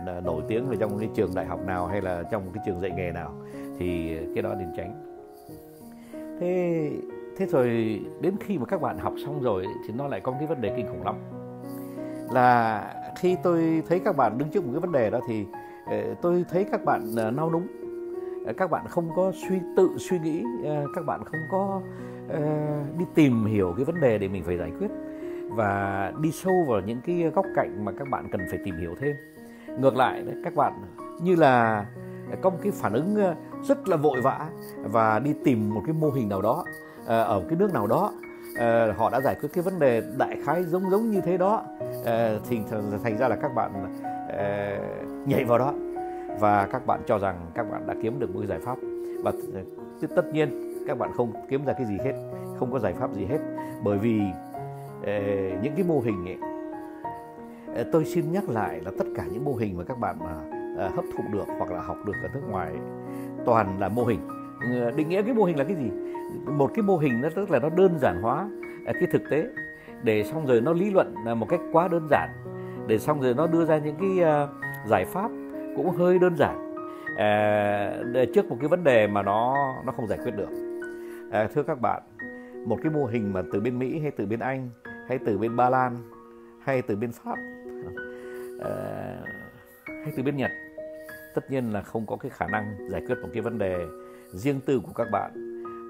ờ, 0.07 0.21
nổi 0.25 0.43
tiếng 0.49 0.69
ở 0.69 0.77
trong 0.81 0.99
cái 0.99 1.09
trường 1.15 1.35
đại 1.35 1.47
học 1.47 1.61
nào 1.67 1.87
hay 1.87 2.01
là 2.01 2.23
trong 2.31 2.43
cái 2.55 2.63
trường 2.67 2.81
dạy 2.81 2.91
nghề 2.91 3.13
nào, 3.13 3.33
thì 3.79 4.19
cái 4.35 4.43
đó 4.43 4.55
nên 4.55 4.69
tránh 4.77 5.07
thế 6.41 6.91
thế 7.37 7.47
rồi 7.47 8.01
đến 8.21 8.35
khi 8.41 8.59
mà 8.59 8.65
các 8.67 8.81
bạn 8.81 8.99
học 8.99 9.15
xong 9.25 9.43
rồi 9.43 9.67
thì 9.87 9.95
nó 9.99 10.07
lại 10.09 10.21
có 10.21 10.33
cái 10.39 10.47
vấn 10.47 10.61
đề 10.61 10.73
kinh 10.77 10.87
khủng 10.87 11.05
lắm. 11.05 11.15
Là 12.33 12.85
khi 13.19 13.37
tôi 13.43 13.83
thấy 13.89 14.01
các 14.05 14.17
bạn 14.17 14.39
đứng 14.39 14.49
trước 14.49 14.65
một 14.65 14.71
cái 14.73 14.81
vấn 14.81 14.93
đề 14.93 15.11
đó 15.11 15.21
thì 15.29 15.47
ờ, 15.87 16.15
tôi 16.23 16.45
thấy 16.51 16.65
các 16.73 16.85
bạn 16.85 17.15
nao 17.37 17.51
núng. 17.51 17.67
Các 18.57 18.71
bạn 18.71 18.87
không 18.89 19.09
có 19.17 19.33
suy, 19.35 19.59
tự 19.77 19.91
suy 19.99 20.19
nghĩ 20.19 20.43
các 20.95 21.07
bạn 21.07 21.25
không 21.25 21.41
có 21.51 21.81
đi 22.99 23.05
tìm 23.15 23.45
hiểu 23.45 23.75
cái 23.77 23.85
vấn 23.85 24.01
đề 24.01 24.19
để 24.19 24.29
mình 24.29 24.45
phải 24.45 24.57
giải 24.57 24.73
quyết 24.79 24.89
và 25.51 26.13
đi 26.21 26.33
sâu 26.33 26.65
vào 26.69 26.81
những 26.81 27.01
cái 27.07 27.31
góc 27.35 27.47
cạnh 27.55 27.85
mà 27.85 27.93
các 27.99 28.09
bạn 28.09 28.29
cần 28.33 28.41
phải 28.51 28.59
tìm 28.65 28.77
hiểu 28.77 28.95
thêm. 29.01 29.17
Ngược 29.79 29.97
lại 29.97 30.25
các 30.45 30.55
bạn, 30.55 30.73
như 31.23 31.35
là 31.35 31.87
có 32.43 32.51
một 32.51 32.59
cái 32.63 32.73
phản 32.73 32.93
ứng 32.93 33.17
ờ, 33.17 33.35
rất 33.63 33.89
là 33.89 33.97
vội 33.97 34.21
vã 34.21 34.49
và 34.83 35.19
đi 35.19 35.35
tìm 35.45 35.75
một 35.75 35.83
cái 35.87 35.95
mô 36.01 36.11
hình 36.11 36.29
nào 36.29 36.43
đó 36.43 36.65
ờ, 37.07 37.23
ở 37.23 37.43
cái 37.49 37.59
nước 37.59 37.73
nào 37.75 37.87
đó 37.87 38.13
ờ, 38.59 38.93
họ 38.93 39.11
đã 39.11 39.21
giải 39.21 39.37
quyết 39.41 39.49
cái 39.53 39.63
vấn 39.63 39.79
đề 39.79 40.03
đại 40.19 40.37
khái 40.45 40.65
giống 40.65 40.91
giống 40.91 41.11
như 41.11 41.21
thế 41.21 41.39
đó 41.39 41.63
thì 42.49 42.61
thành 43.03 43.19
ra 43.19 43.29
là 43.29 43.37
các 43.37 43.55
bạn 43.55 43.97
nhảy 45.27 45.45
vào 45.45 45.59
đó. 45.59 45.75
Và 46.41 46.67
các 46.73 46.87
bạn 46.87 47.01
cho 47.07 47.19
rằng 47.19 47.51
các 47.55 47.71
bạn 47.71 47.87
đã 47.87 47.95
kiếm 48.03 48.21
được 48.21 48.35
một 48.35 48.41
cái 48.41 48.49
giải 48.49 48.59
pháp. 48.59 48.79
Và 49.23 49.33
tất 50.17 50.33
nhiên 50.33 50.75
các 50.87 50.99
bạn 50.99 51.11
không 51.17 51.33
kiếm 51.49 51.65
ra 51.65 51.73
cái 51.73 51.87
gì 51.87 51.99
hết, 52.05 52.13
không 52.59 52.73
có 52.73 52.79
giải 52.79 52.93
pháp 52.93 53.13
gì 53.13 53.25
hết. 53.25 53.39
Bởi 53.85 53.99
vì 53.99 54.21
những 55.63 55.73
cái 55.77 55.85
mô 55.89 56.01
hình 56.01 56.25
ấy, 56.27 56.39
tôi 57.93 58.05
xin 58.05 58.33
nhắc 58.33 58.49
lại 58.49 58.81
là 58.85 58.91
tất 58.99 59.05
cả 59.17 59.25
những 59.33 59.45
mô 59.45 59.55
hình 59.55 59.77
mà 59.77 59.85
các 59.85 59.99
bạn 59.99 60.17
mà 60.19 60.35
hấp 60.89 61.05
thụ 61.17 61.23
được 61.33 61.45
hoặc 61.59 61.71
là 61.71 61.81
học 61.81 61.97
được 62.07 62.13
ở 62.23 62.29
nước 62.35 62.43
ngoài 62.51 62.73
toàn 63.45 63.81
là 63.81 63.89
mô 63.89 64.05
hình. 64.05 64.21
Định 64.97 65.09
nghĩa 65.09 65.23
cái 65.23 65.35
mô 65.35 65.45
hình 65.45 65.59
là 65.59 65.65
cái 65.65 65.77
gì? 65.77 65.91
Một 66.47 66.71
cái 66.75 66.83
mô 66.83 66.97
hình 66.97 67.21
nó 67.21 67.29
tức 67.37 67.51
là 67.51 67.59
nó 67.59 67.69
đơn 67.69 67.99
giản 67.99 68.23
hóa 68.23 68.49
à, 68.87 68.93
cái 68.93 69.07
thực 69.13 69.23
tế. 69.31 69.47
Để 70.03 70.25
xong 70.25 70.47
rồi 70.47 70.61
nó 70.61 70.73
lý 70.73 70.91
luận 70.91 71.15
à, 71.27 71.35
một 71.35 71.47
cách 71.49 71.61
quá 71.73 71.89
đơn 71.89 72.07
giản. 72.11 72.31
Để 72.87 72.99
xong 72.99 73.21
rồi 73.21 73.35
nó 73.35 73.47
đưa 73.47 73.65
ra 73.65 73.79
những 73.79 73.97
cái 74.01 74.45
giải 74.87 75.05
pháp 75.05 75.31
cũng 75.77 75.91
hơi 75.91 76.19
đơn 76.19 76.37
giản. 76.37 76.75
À, 77.17 78.03
trước 78.35 78.49
một 78.49 78.57
cái 78.61 78.69
vấn 78.69 78.85
đề 78.85 79.07
mà 79.07 79.23
nó 79.23 79.55
nó 79.87 79.93
không 79.93 80.07
giải 80.07 80.19
quyết 80.25 80.37
được. 80.37 80.49
À, 81.31 81.49
thưa 81.55 81.63
các 81.63 81.81
bạn 81.81 82.03
một 82.67 82.79
cái 82.83 82.93
mô 82.93 83.07
hình 83.07 83.33
mà 83.33 83.43
từ 83.53 83.61
bên 83.61 83.79
Mỹ 83.79 84.01
hay 84.01 84.11
từ 84.11 84.27
bên 84.27 84.41
Anh 84.41 84.69
hay 85.11 85.19
từ 85.19 85.39
bên 85.39 85.57
Ba 85.57 85.71
Lan, 85.71 85.97
hay 86.65 86.83
từ 86.83 86.97
bên 86.97 87.13
Pháp. 87.13 87.37
Ờ, 88.61 89.17
hay 89.87 90.13
từ 90.17 90.23
bên 90.23 90.37
Nhật. 90.37 90.51
Tất 91.35 91.51
nhiên 91.51 91.73
là 91.73 91.83
không 91.83 92.07
có 92.07 92.17
cái 92.17 92.31
khả 92.31 92.47
năng 92.47 92.89
giải 92.91 93.03
quyết 93.07 93.15
một 93.23 93.29
cái 93.33 93.43
vấn 93.43 93.59
đề 93.59 93.87
riêng 94.33 94.61
tư 94.67 94.81
của 94.87 94.93
các 94.93 95.09
bạn, 95.13 95.31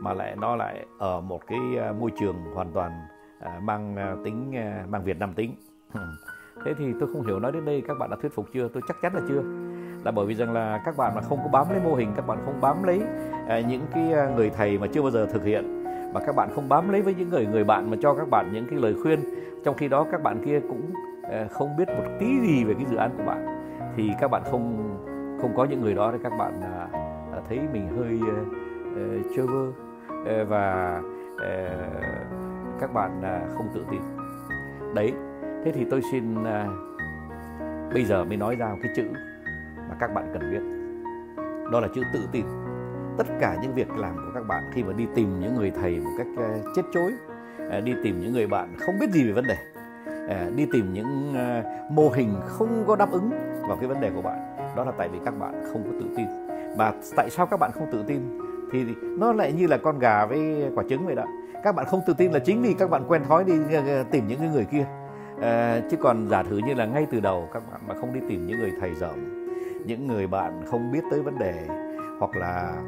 mà 0.03 0.13
lại 0.13 0.37
nó 0.37 0.57
lại 0.57 0.87
ở 0.99 1.21
một 1.21 1.47
cái 1.47 1.59
ờ, 1.79 1.93
môi 1.93 2.11
trường 2.21 2.37
hoàn 2.55 2.73
toàn 2.73 2.93
ờ, 3.41 3.51
mang 3.63 3.97
tính 4.25 4.55
mang 4.89 5.05
Việt 5.05 5.19
Nam 5.19 5.35
tính. 5.35 5.55
Thế 6.65 6.75
thì 6.79 6.85
tôi 7.01 7.09
không 7.13 7.27
hiểu 7.27 7.41
nói 7.41 7.53
đến 7.53 7.65
đây 7.65 7.83
các 7.89 7.99
bạn 7.99 8.11
đã 8.11 8.17
thuyết 8.23 8.35
phục 8.35 8.47
chưa? 8.55 8.69
Tôi 8.69 8.83
chắc 8.89 8.97
chắn 9.03 9.15
là 9.15 9.21
chưa. 9.29 9.43
Là 10.05 10.11
bởi 10.11 10.27
vì 10.27 10.35
rằng 10.35 10.53
là 10.53 10.83
các 10.85 10.97
bạn 10.97 11.15
mà 11.15 11.21
không 11.21 11.39
có 11.43 11.49
bám 11.49 11.71
lấy 11.71 11.81
mô 11.81 11.95
hình, 11.95 12.13
các 12.17 12.27
bạn 12.27 12.39
không 12.45 12.61
bám 12.61 12.83
lấy 12.83 13.03
những 13.69 13.87
cái 13.95 14.15
người 14.37 14.51
thầy 14.51 14.79
mà 14.79 14.87
chưa 14.93 15.03
bao 15.03 15.11
giờ 15.11 15.27
thực 15.27 15.45
hiện 15.45 15.80
và 16.13 16.21
các 16.27 16.37
bạn 16.37 16.49
không 16.55 16.69
bám 16.69 16.89
lấy 16.89 17.03
với 17.03 17.15
những 17.15 17.29
người 17.29 17.47
người 17.47 17.65
bạn 17.65 17.91
mà 17.91 17.97
cho 18.01 18.15
các 18.15 18.29
bạn 18.31 18.53
những 18.53 18.67
cái 18.71 18.79
lời 18.79 18.95
khuyên. 19.03 19.21
Trong 19.65 19.77
khi 19.77 19.89
đó 19.89 20.07
các 20.13 20.23
bạn 20.23 20.43
kia 20.45 20.61
cũng 20.61 20.91
ờ, 21.23 21.49
không 21.51 21.77
biết 21.77 21.89
một 21.89 22.05
tí 22.19 22.41
gì 22.41 22.65
về 22.65 22.75
cái 22.75 22.85
dự 22.91 22.97
án 22.97 23.11
của 23.17 23.25
bạn. 23.27 23.47
Thì 23.97 24.11
các 24.21 24.31
bạn 24.31 24.43
không 24.51 24.97
không 25.43 25.57
có 25.57 25.65
những 25.65 25.81
người 25.81 25.95
đó 25.95 26.13
thì 26.13 26.19
các 26.23 26.33
bạn 26.39 26.61
à, 26.63 26.89
à 27.33 27.41
thấy 27.49 27.61
mình 27.73 27.89
hơi 27.99 28.21
uh, 28.21 29.27
chơ 29.37 29.47
vơ. 29.47 29.73
Và 30.45 31.01
các 32.81 32.93
bạn 32.95 33.23
à, 33.23 33.41
không 33.57 33.69
tự 33.75 33.85
tin. 33.91 34.01
Đấy 34.95 35.13
thế 35.65 35.73
thì 35.73 35.87
tôi 35.91 36.01
xin 36.13 36.45
à, 36.45 36.67
bây 37.95 38.05
giờ 38.05 38.25
mới 38.25 38.37
nói 38.37 38.57
ra 38.57 38.77
cái 38.83 38.93
chữ 38.97 39.05
mà 39.89 39.95
các 40.01 40.15
bạn 40.15 40.31
cần 40.33 40.51
biết. 40.51 40.63
Đó 41.73 41.81
là 41.81 41.89
chữ 41.95 42.03
tự 42.13 42.21
tin 42.33 42.45
tất 43.19 43.27
cả 43.41 43.57
những 43.63 43.75
việc 43.75 43.91
làm 43.91 44.17
của 44.17 44.31
các 44.35 44.47
bạn 44.47 44.71
khi 44.73 44.83
mà 44.83 44.93
đi 44.93 45.07
tìm 45.15 45.41
những 45.41 45.55
người 45.57 45.73
thầy 45.81 46.01
một 46.01 46.11
cách 46.19 46.27
ờ, 46.37 46.59
chết 46.77 46.83
chối 46.93 47.13
ờ, 47.71 47.81
đi 47.81 47.95
tìm 48.05 48.21
những 48.21 48.33
người 48.33 48.47
bạn 48.47 48.75
không 48.79 48.99
biết 48.99 49.11
gì 49.11 49.27
về 49.27 49.33
vấn 49.33 49.45
đề 49.47 49.57
ờ, 50.29 50.51
đi 50.57 50.67
tìm 50.73 50.93
những 50.93 51.35
mô 51.91 52.09
hình 52.09 52.35
không 52.47 52.85
có 52.87 52.97
đáp 52.97 53.13
ứng 53.13 53.31
vào 53.69 53.77
cái 53.77 53.89
vấn 53.89 54.01
đề 54.01 54.11
của 54.15 54.23
bạn. 54.23 54.57
Đó 54.77 54.85
là 54.85 54.93
tại 54.99 55.09
vì 55.09 55.19
các 55.25 55.39
bạn 55.39 55.63
không 55.73 55.83
có 55.85 55.91
tự 56.01 56.07
tin. 56.17 56.27
Và 56.77 56.95
tại 57.17 57.31
sao 57.31 57.47
các 57.47 57.61
bạn 57.61 57.71
không 57.75 57.89
tự 57.93 58.05
tin? 58.07 58.39
Thì 58.73 58.85
nó 59.03 59.33
lại 59.33 59.53
như 59.53 59.67
là 59.67 59.77
con 59.77 59.99
gà 59.99 60.27
với 60.27 60.71
quả 60.75 60.85
trứng 60.89 61.07
vậy 61.07 61.15
đó. 61.15 61.25
Các 61.65 61.75
bạn 61.75 61.87
không 61.87 62.01
tự 62.07 62.15
tin 62.19 62.33
là 62.33 62.39
chính 62.39 62.63
vì 62.63 62.75
các 62.79 62.91
bạn 62.91 63.05
quen 63.09 63.23
thói 63.29 63.45
đi 63.45 63.53
tìm 64.11 64.29
những 64.29 64.53
người 64.53 64.65
kia. 64.65 64.87
À, 65.43 65.81
chứ 65.91 65.97
còn 65.97 66.29
giả 66.29 66.43
thử 66.43 66.59
như 66.67 66.75
là 66.75 66.87
ngay 66.87 67.07
từ 67.11 67.21
đầu 67.21 67.49
các 67.53 67.63
bạn 67.73 67.81
mà 67.89 67.95
không 67.95 68.13
đi 68.13 68.21
tìm 68.29 68.47
những 68.47 68.59
người 68.59 68.73
thầy 68.81 68.95
dởm 68.95 69.41
những 69.87 70.07
người 70.07 70.27
bạn 70.27 70.63
không 70.67 70.93
biết 70.93 71.01
tới 71.11 71.23
vấn 71.23 71.39
đề 71.39 71.67
hoặc 72.19 72.37
là 72.37 72.83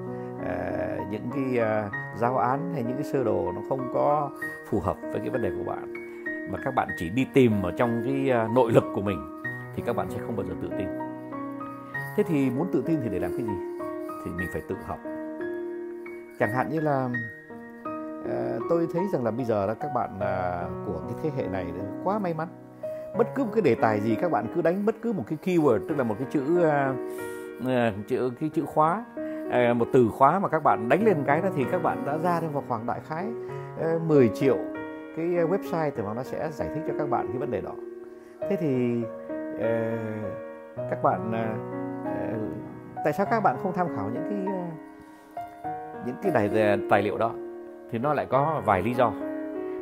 những 1.12 1.30
cái 1.34 1.66
uh, 1.86 1.92
giáo 2.18 2.36
án 2.36 2.72
hay 2.74 2.82
những 2.82 2.96
cái 2.96 3.04
sơ 3.04 3.24
đồ 3.24 3.52
nó 3.54 3.60
không 3.68 3.90
có 3.94 4.30
phù 4.70 4.80
hợp 4.80 4.96
với 5.02 5.20
cái 5.20 5.30
vấn 5.30 5.42
đề 5.42 5.50
của 5.58 5.64
bạn 5.70 5.92
mà 6.52 6.58
các 6.64 6.74
bạn 6.74 6.88
chỉ 6.98 7.10
đi 7.10 7.26
tìm 7.34 7.62
ở 7.62 7.72
trong 7.76 8.02
cái 8.04 8.30
uh, 8.44 8.50
nội 8.54 8.72
lực 8.72 8.84
của 8.94 9.02
mình 9.02 9.42
thì 9.76 9.82
các 9.86 9.96
bạn 9.96 10.10
sẽ 10.10 10.18
không 10.26 10.36
bao 10.36 10.46
giờ 10.46 10.54
tự 10.62 10.68
tin. 10.78 10.88
Thế 12.16 12.22
thì 12.22 12.50
muốn 12.50 12.68
tự 12.72 12.82
tin 12.86 13.00
thì 13.02 13.08
để 13.08 13.18
làm 13.18 13.30
cái 13.30 13.46
gì? 13.46 13.52
Thì 14.24 14.30
mình 14.30 14.48
phải 14.52 14.62
tự 14.68 14.76
học. 14.86 14.98
Chẳng 16.38 16.52
hạn 16.52 16.70
như 16.70 16.80
là 16.80 17.04
uh, 17.04 18.62
tôi 18.70 18.88
thấy 18.92 19.02
rằng 19.12 19.24
là 19.24 19.30
bây 19.30 19.44
giờ 19.44 19.66
là 19.66 19.74
các 19.74 19.90
bạn 19.94 20.10
uh, 20.16 20.86
của 20.86 21.00
cái 21.08 21.18
thế 21.22 21.30
hệ 21.36 21.48
này 21.48 21.66
quá 22.04 22.18
may 22.18 22.34
mắn. 22.34 22.48
Bất 23.18 23.26
cứ 23.34 23.44
một 23.44 23.50
cái 23.54 23.62
đề 23.62 23.74
tài 23.74 24.00
gì 24.00 24.14
các 24.14 24.30
bạn 24.30 24.46
cứ 24.54 24.62
đánh 24.62 24.86
bất 24.86 24.94
cứ 25.02 25.12
một 25.12 25.24
cái 25.28 25.38
keyword 25.44 25.88
tức 25.88 25.98
là 25.98 26.04
một 26.04 26.14
cái 26.18 26.28
chữ 26.30 26.42
uh, 26.58 28.08
chữ 28.08 28.30
cái 28.40 28.50
chữ 28.54 28.62
khóa 28.66 29.04
Ờ, 29.50 29.74
một 29.74 29.88
từ 29.92 30.08
khóa 30.08 30.38
mà 30.38 30.48
các 30.48 30.62
bạn 30.62 30.88
đánh 30.88 31.04
lên 31.04 31.16
cái 31.26 31.42
đó 31.42 31.48
thì 31.56 31.64
các 31.72 31.82
bạn 31.82 32.02
đã 32.06 32.18
ra 32.18 32.40
được 32.40 32.48
vào 32.52 32.64
khoảng 32.68 32.86
đại 32.86 33.00
khái 33.08 33.26
ờ, 33.80 33.98
10 34.06 34.28
triệu 34.28 34.58
cái 35.16 35.36
ờ, 35.36 35.46
website 35.46 35.90
thì 35.96 36.02
nó 36.16 36.22
sẽ 36.22 36.48
giải 36.50 36.68
thích 36.74 36.82
cho 36.88 36.94
các 36.98 37.10
bạn 37.10 37.26
cái 37.28 37.38
vấn 37.38 37.50
đề 37.50 37.60
đó. 37.60 37.72
Thế 38.40 38.56
thì 38.60 39.02
các 40.76 41.02
bạn 41.02 41.32
tại 43.04 43.12
sao 43.12 43.26
các 43.30 43.40
bạn 43.40 43.56
không 43.62 43.72
tham 43.72 43.86
khảo 43.96 44.10
những 44.14 44.22
cái 44.30 44.54
những 46.06 46.16
cái 46.22 46.32
tài, 46.34 46.78
tài 46.90 47.02
liệu 47.02 47.18
đó? 47.18 47.32
Thì 47.90 47.98
nó 47.98 48.14
lại 48.14 48.26
có 48.26 48.62
vài 48.64 48.82
lý 48.82 48.94
do. 48.94 49.12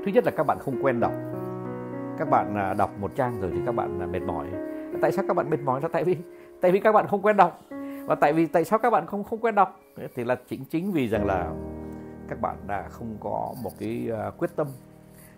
Thứ 0.05 0.12
nhất 0.14 0.25
là 0.25 0.31
các 0.31 0.47
bạn 0.47 0.59
không 0.61 0.75
quen 0.83 1.00
đọc. 1.00 1.12
Các 2.19 2.31
bạn 2.31 2.55
à, 2.57 2.75
đọc 2.75 2.90
một 3.00 3.14
trang 3.14 3.40
rồi 3.40 3.50
thì 3.55 3.61
các 3.67 3.75
bạn 3.75 4.00
à, 4.00 4.07
mệt 4.07 4.23
mỏi. 4.23 4.47
Tại 5.02 5.12
sao 5.12 5.25
các 5.29 5.37
bạn 5.37 5.50
mệt 5.50 5.61
mỏi? 5.64 5.81
Là 5.81 5.88
tại 5.93 6.05
vì 6.05 6.17
tại 6.61 6.73
vì 6.73 6.81
các 6.81 6.93
bạn 6.93 7.07
không 7.07 7.23
quen 7.23 7.37
đọc 7.37 7.61
và 8.11 8.17
tại 8.17 8.33
vì 8.33 8.47
tại 8.47 8.64
sao 8.64 8.79
các 8.79 8.90
bạn 8.90 9.07
không 9.07 9.25
không 9.25 9.38
quen 9.38 9.55
đọc? 9.55 9.81
Thì 10.14 10.25
là 10.25 10.37
chính 10.49 10.64
chính 10.64 10.93
vì 10.93 11.09
rằng 11.09 11.26
là 11.26 11.52
các 12.29 12.40
bạn 12.40 12.57
đã 12.67 12.88
không 12.88 13.17
có 13.21 13.55
một 13.62 13.71
cái 13.79 14.09
à, 14.12 14.31
quyết 14.38 14.50
tâm 14.57 14.67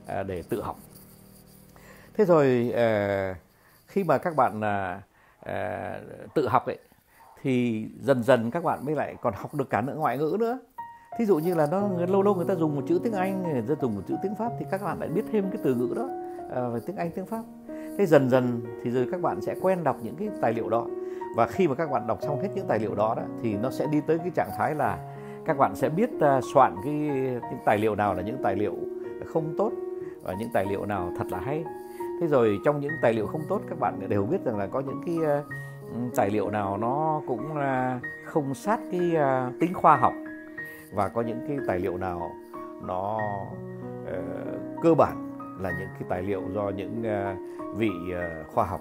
à, 0.07 0.23
để 0.23 0.43
tự 0.49 0.62
học. 0.62 0.76
Thế 2.14 2.25
rồi 2.25 2.73
à, 2.76 3.35
khi 3.87 4.05
mà 4.05 4.19
các 4.19 4.37
bạn 4.37 4.61
tự 6.35 6.49
học 6.49 6.67
ấy, 6.67 6.79
thì 7.43 7.87
dần 8.00 8.23
dần 8.23 8.50
các 8.50 8.64
bạn 8.64 8.85
mới 8.85 8.95
lại 8.95 9.17
còn 9.23 9.35
học 9.37 9.55
được 9.55 9.71
cả 9.71 9.81
nữa 9.81 9.95
ngoại 9.97 10.19
ngữ 10.19 10.37
nữa. 10.41 10.59
Thí 11.19 11.25
dụ 11.25 11.38
như 11.38 11.55
là 11.55 11.67
nó 11.71 11.88
lâu 12.09 12.23
lâu 12.23 12.35
người 12.35 12.47
ta 12.49 12.55
dùng 12.55 12.76
một 12.76 12.83
chữ 12.88 13.00
tiếng 13.05 13.12
anh, 13.12 13.43
người 13.43 13.62
ta 13.69 13.75
dùng 13.81 13.95
một 13.95 14.02
chữ 14.07 14.17
tiếng 14.23 14.35
pháp 14.35 14.52
thì 14.59 14.67
các 14.71 14.83
bạn 14.83 15.00
lại 15.00 15.09
biết 15.09 15.25
thêm 15.33 15.50
cái 15.50 15.61
từ 15.64 15.75
ngữ 15.75 15.95
đó 15.97 16.09
về 16.69 16.81
tiếng 16.87 16.97
Anh, 16.97 17.11
tiếng 17.11 17.26
Pháp. 17.26 17.43
Thế 17.99 18.07
dần 18.07 18.31
dần 18.31 18.61
thì 18.83 18.91
rồi 18.91 19.09
các 19.12 19.21
bạn 19.21 19.41
sẽ 19.41 19.55
quen 19.62 19.85
đọc 19.85 19.97
những 20.02 20.17
cái 20.17 20.29
tài 20.41 20.52
liệu 20.52 20.69
đó 20.69 20.87
và 21.36 21.46
khi 21.46 21.68
mà 21.68 21.74
các 21.74 21.90
bạn 21.90 22.06
đọc 22.06 22.18
xong 22.22 22.40
hết 22.40 22.48
những 22.54 22.66
tài 22.68 22.78
liệu 22.78 22.94
đó, 22.94 23.14
đó 23.16 23.22
thì 23.42 23.56
nó 23.56 23.70
sẽ 23.70 23.86
đi 23.86 24.00
tới 24.06 24.18
cái 24.18 24.30
trạng 24.34 24.50
thái 24.58 24.74
là 24.74 24.98
các 25.44 25.58
bạn 25.58 25.74
sẽ 25.74 25.88
biết 25.88 26.10
à, 26.20 26.40
soạn 26.54 26.76
cái 26.84 26.92
những 27.50 27.60
tài 27.64 27.78
liệu 27.78 27.94
nào 27.94 28.14
là 28.14 28.22
những 28.22 28.42
tài 28.42 28.56
liệu 28.56 28.74
không 29.26 29.54
tốt 29.58 29.72
và 30.22 30.34
những 30.38 30.48
tài 30.52 30.66
liệu 30.66 30.86
nào 30.86 31.12
thật 31.18 31.24
là 31.30 31.38
hay. 31.38 31.64
Thế 32.20 32.26
rồi 32.26 32.58
trong 32.64 32.80
những 32.80 32.92
tài 33.02 33.12
liệu 33.12 33.26
không 33.26 33.42
tốt 33.48 33.60
các 33.68 33.78
bạn 33.80 34.08
đều 34.08 34.26
biết 34.26 34.44
rằng 34.44 34.58
là 34.58 34.66
có 34.66 34.80
những 34.80 35.00
cái 35.06 35.16
à, 35.24 35.42
tài 36.16 36.30
liệu 36.30 36.50
nào 36.50 36.76
nó 36.76 37.22
cũng 37.26 37.56
à, 37.56 38.00
không 38.24 38.54
sát 38.54 38.80
cái 38.92 39.12
tính 39.60 39.74
khoa 39.74 39.96
học 39.96 40.12
và 40.92 41.08
có 41.08 41.22
những 41.22 41.44
cái 41.48 41.58
tài 41.66 41.78
liệu 41.78 41.98
nào 41.98 42.30
nó 42.82 43.18
uh, 44.02 44.82
cơ 44.82 44.94
bản 44.94 45.38
là 45.60 45.70
những 45.70 45.88
cái 45.98 46.02
tài 46.08 46.22
liệu 46.22 46.42
do 46.54 46.68
những 46.68 47.02
uh, 47.02 47.38
vị 47.76 47.90
uh, 48.10 48.54
khoa 48.54 48.64
học 48.64 48.80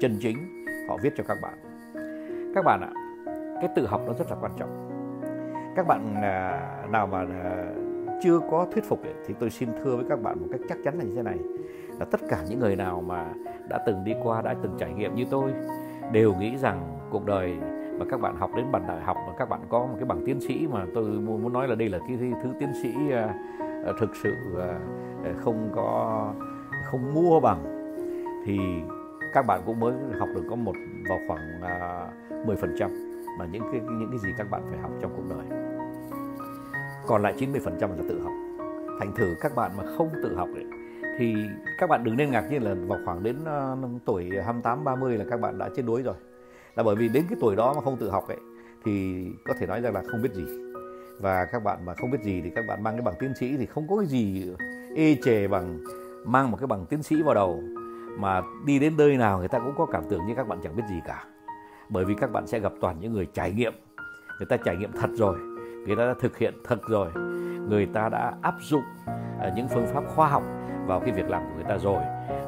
chân 0.00 0.18
chính 0.20 0.66
họ 0.88 0.96
viết 1.02 1.12
cho 1.16 1.24
các 1.28 1.38
bạn 1.42 1.67
các 2.58 2.64
bạn 2.64 2.80
ạ 2.80 2.90
cái 3.60 3.70
tự 3.74 3.86
học 3.86 4.00
nó 4.06 4.12
rất 4.12 4.30
là 4.30 4.36
quan 4.40 4.52
trọng. 4.56 4.88
Các 5.76 5.86
bạn 5.86 6.14
à, 6.22 6.60
nào 6.90 7.06
mà 7.06 7.18
à, 7.18 7.64
chưa 8.22 8.40
có 8.50 8.66
thuyết 8.72 8.84
phục 8.84 9.02
ấy, 9.02 9.14
thì 9.26 9.34
tôi 9.40 9.50
xin 9.50 9.68
thưa 9.82 9.96
với 9.96 10.04
các 10.08 10.22
bạn 10.22 10.40
một 10.40 10.46
cách 10.50 10.60
chắc 10.68 10.78
chắn 10.84 10.98
là 10.98 11.04
như 11.04 11.12
thế 11.16 11.22
này 11.22 11.38
là 11.98 12.06
tất 12.10 12.20
cả 12.28 12.38
những 12.48 12.58
người 12.58 12.76
nào 12.76 13.02
mà 13.06 13.26
đã 13.68 13.78
từng 13.86 14.04
đi 14.04 14.14
qua 14.22 14.42
đã 14.42 14.54
từng 14.62 14.76
trải 14.78 14.92
nghiệm 14.92 15.14
như 15.14 15.24
tôi 15.30 15.52
đều 16.12 16.34
nghĩ 16.34 16.56
rằng 16.56 16.98
cuộc 17.10 17.26
đời 17.26 17.56
mà 17.98 18.04
các 18.10 18.20
bạn 18.20 18.36
học 18.36 18.50
đến 18.56 18.66
bằng 18.72 18.86
đại 18.88 19.00
học 19.00 19.16
mà 19.26 19.32
các 19.38 19.48
bạn 19.48 19.60
có 19.68 19.78
một 19.78 19.94
cái 19.96 20.04
bằng 20.04 20.22
tiến 20.26 20.40
sĩ 20.40 20.66
mà 20.70 20.86
tôi 20.94 21.04
muốn 21.04 21.52
nói 21.52 21.68
là 21.68 21.74
đây 21.74 21.88
là 21.88 21.98
cái 21.98 22.18
thứ 22.42 22.52
tiến 22.60 22.68
sĩ 22.82 22.94
à, 23.12 23.34
thực 24.00 24.16
sự 24.22 24.34
không 25.38 25.70
có 25.74 26.32
không 26.84 27.14
mua 27.14 27.40
bằng 27.40 27.64
thì 28.46 28.58
các 29.32 29.46
bạn 29.46 29.60
cũng 29.66 29.80
mới 29.80 29.94
học 30.18 30.28
được 30.34 30.42
có 30.50 30.56
một 30.56 30.74
vào 31.08 31.18
khoảng 31.28 31.60
10% 32.46 32.90
mà 33.38 33.46
những 33.46 33.62
cái 33.72 33.80
những 33.80 34.10
cái 34.10 34.18
gì 34.18 34.28
các 34.38 34.50
bạn 34.50 34.62
phải 34.70 34.78
học 34.78 34.90
trong 35.00 35.12
cuộc 35.16 35.36
đời. 35.36 35.58
Còn 37.06 37.22
lại 37.22 37.34
90% 37.38 37.80
là 37.80 38.04
tự 38.08 38.20
học. 38.20 38.32
Thành 39.00 39.12
thử 39.16 39.34
các 39.40 39.54
bạn 39.54 39.70
mà 39.76 39.84
không 39.96 40.08
tự 40.22 40.36
học 40.36 40.48
ấy, 40.54 40.64
thì 41.18 41.34
các 41.78 41.88
bạn 41.90 42.04
đừng 42.04 42.16
nên 42.16 42.30
ngạc 42.30 42.50
nhiên 42.50 42.62
là 42.62 42.74
vào 42.86 42.98
khoảng 43.04 43.22
đến 43.22 43.36
uh, 43.42 44.02
tuổi 44.04 44.30
28 44.44 44.84
30 44.84 45.18
là 45.18 45.24
các 45.30 45.40
bạn 45.40 45.58
đã 45.58 45.68
chết 45.76 45.82
đuối 45.86 46.02
rồi. 46.02 46.14
Là 46.76 46.82
bởi 46.82 46.96
vì 46.96 47.08
đến 47.08 47.24
cái 47.28 47.38
tuổi 47.40 47.56
đó 47.56 47.74
mà 47.74 47.80
không 47.80 47.96
tự 47.96 48.10
học 48.10 48.28
ấy 48.28 48.38
thì 48.84 49.26
có 49.44 49.54
thể 49.60 49.66
nói 49.66 49.80
rằng 49.80 49.94
là 49.94 50.02
không 50.10 50.22
biết 50.22 50.34
gì. 50.34 50.44
Và 51.20 51.44
các 51.44 51.64
bạn 51.64 51.84
mà 51.84 51.94
không 51.94 52.10
biết 52.10 52.22
gì 52.22 52.40
thì 52.44 52.50
các 52.54 52.64
bạn 52.68 52.82
mang 52.82 52.94
cái 52.94 53.02
bằng 53.02 53.14
tiến 53.20 53.32
sĩ 53.40 53.56
thì 53.56 53.66
không 53.66 53.88
có 53.88 53.96
cái 53.96 54.06
gì 54.06 54.52
ê 54.96 55.16
chề 55.24 55.48
bằng 55.48 55.78
mang 56.24 56.50
một 56.50 56.56
cái 56.60 56.66
bằng 56.66 56.86
tiến 56.86 57.02
sĩ 57.02 57.22
vào 57.22 57.34
đầu 57.34 57.62
mà 58.18 58.42
đi 58.64 58.78
đến 58.78 58.96
nơi 58.96 59.16
nào 59.16 59.38
người 59.38 59.48
ta 59.48 59.58
cũng 59.58 59.74
có 59.78 59.86
cảm 59.86 60.04
tưởng 60.10 60.26
như 60.26 60.34
các 60.34 60.48
bạn 60.48 60.60
chẳng 60.62 60.76
biết 60.76 60.82
gì 60.88 61.00
cả 61.06 61.24
bởi 61.90 62.04
vì 62.04 62.14
các 62.14 62.32
bạn 62.32 62.46
sẽ 62.46 62.58
gặp 62.58 62.72
toàn 62.80 62.96
những 63.00 63.12
người 63.12 63.26
trải 63.32 63.52
nghiệm. 63.52 63.72
Người 64.38 64.46
ta 64.46 64.56
trải 64.56 64.76
nghiệm 64.76 64.92
thật 64.92 65.10
rồi. 65.14 65.38
Người 65.86 65.96
ta 65.96 66.04
đã 66.04 66.14
thực 66.20 66.38
hiện 66.38 66.54
thật 66.64 66.78
rồi. 66.88 67.08
Người 67.68 67.86
ta 67.86 68.08
đã 68.08 68.34
áp 68.42 68.54
dụng 68.60 68.82
à, 69.40 69.52
những 69.56 69.68
phương 69.68 69.86
pháp 69.86 70.04
khoa 70.14 70.28
học 70.28 70.42
vào 70.86 71.00
cái 71.00 71.12
việc 71.12 71.30
làm 71.30 71.42
của 71.42 71.54
người 71.54 71.64
ta 71.68 71.78
rồi. 71.78 72.02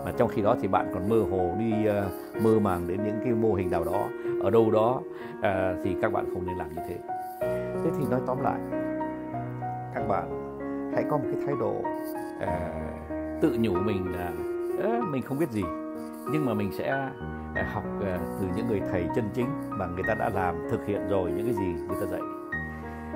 Mà 0.04 0.12
trong 0.16 0.28
khi 0.28 0.42
đó 0.42 0.56
thì 0.60 0.68
bạn 0.68 0.90
còn 0.94 1.08
mơ 1.08 1.22
hồ 1.30 1.54
đi 1.58 1.72
uh, 1.88 2.42
mơ 2.42 2.58
màng 2.58 2.88
đến 2.88 3.04
những 3.04 3.20
cái 3.24 3.32
mô 3.32 3.54
hình 3.54 3.70
nào 3.70 3.84
đó 3.84 4.08
ở 4.42 4.50
đâu 4.50 4.70
đó 4.70 5.00
uh, 5.38 5.84
thì 5.84 5.96
các 6.02 6.12
bạn 6.12 6.24
không 6.32 6.46
nên 6.46 6.56
làm 6.56 6.68
như 6.68 6.82
thế. 6.88 6.98
Thế 7.84 7.90
thì 7.98 8.04
nói 8.10 8.20
tóm 8.26 8.42
lại 8.42 8.60
các 9.94 10.08
bạn 10.08 10.50
hãy 10.94 11.04
có 11.10 11.16
một 11.16 11.24
cái 11.32 11.42
thái 11.46 11.54
độ 11.60 11.74
uh, 12.42 13.42
tự 13.42 13.56
nhủ 13.60 13.72
mình 13.74 14.12
là 14.12 14.32
uh, 14.88 15.08
mình 15.08 15.22
không 15.22 15.38
biết 15.38 15.50
gì 15.50 15.62
nhưng 16.32 16.46
mà 16.46 16.54
mình 16.54 16.72
sẽ 16.72 16.88
à, 17.54 17.68
học 17.72 17.84
à, 18.04 18.18
từ 18.40 18.46
những 18.56 18.66
người 18.68 18.82
thầy 18.90 19.08
chân 19.14 19.24
chính 19.34 19.46
mà 19.70 19.86
người 19.86 20.04
ta 20.08 20.14
đã 20.14 20.30
làm 20.34 20.54
thực 20.70 20.86
hiện 20.86 21.08
rồi 21.08 21.30
những 21.30 21.46
cái 21.46 21.54
gì 21.54 21.66
người 21.88 21.96
ta 22.00 22.06
dạy. 22.06 22.20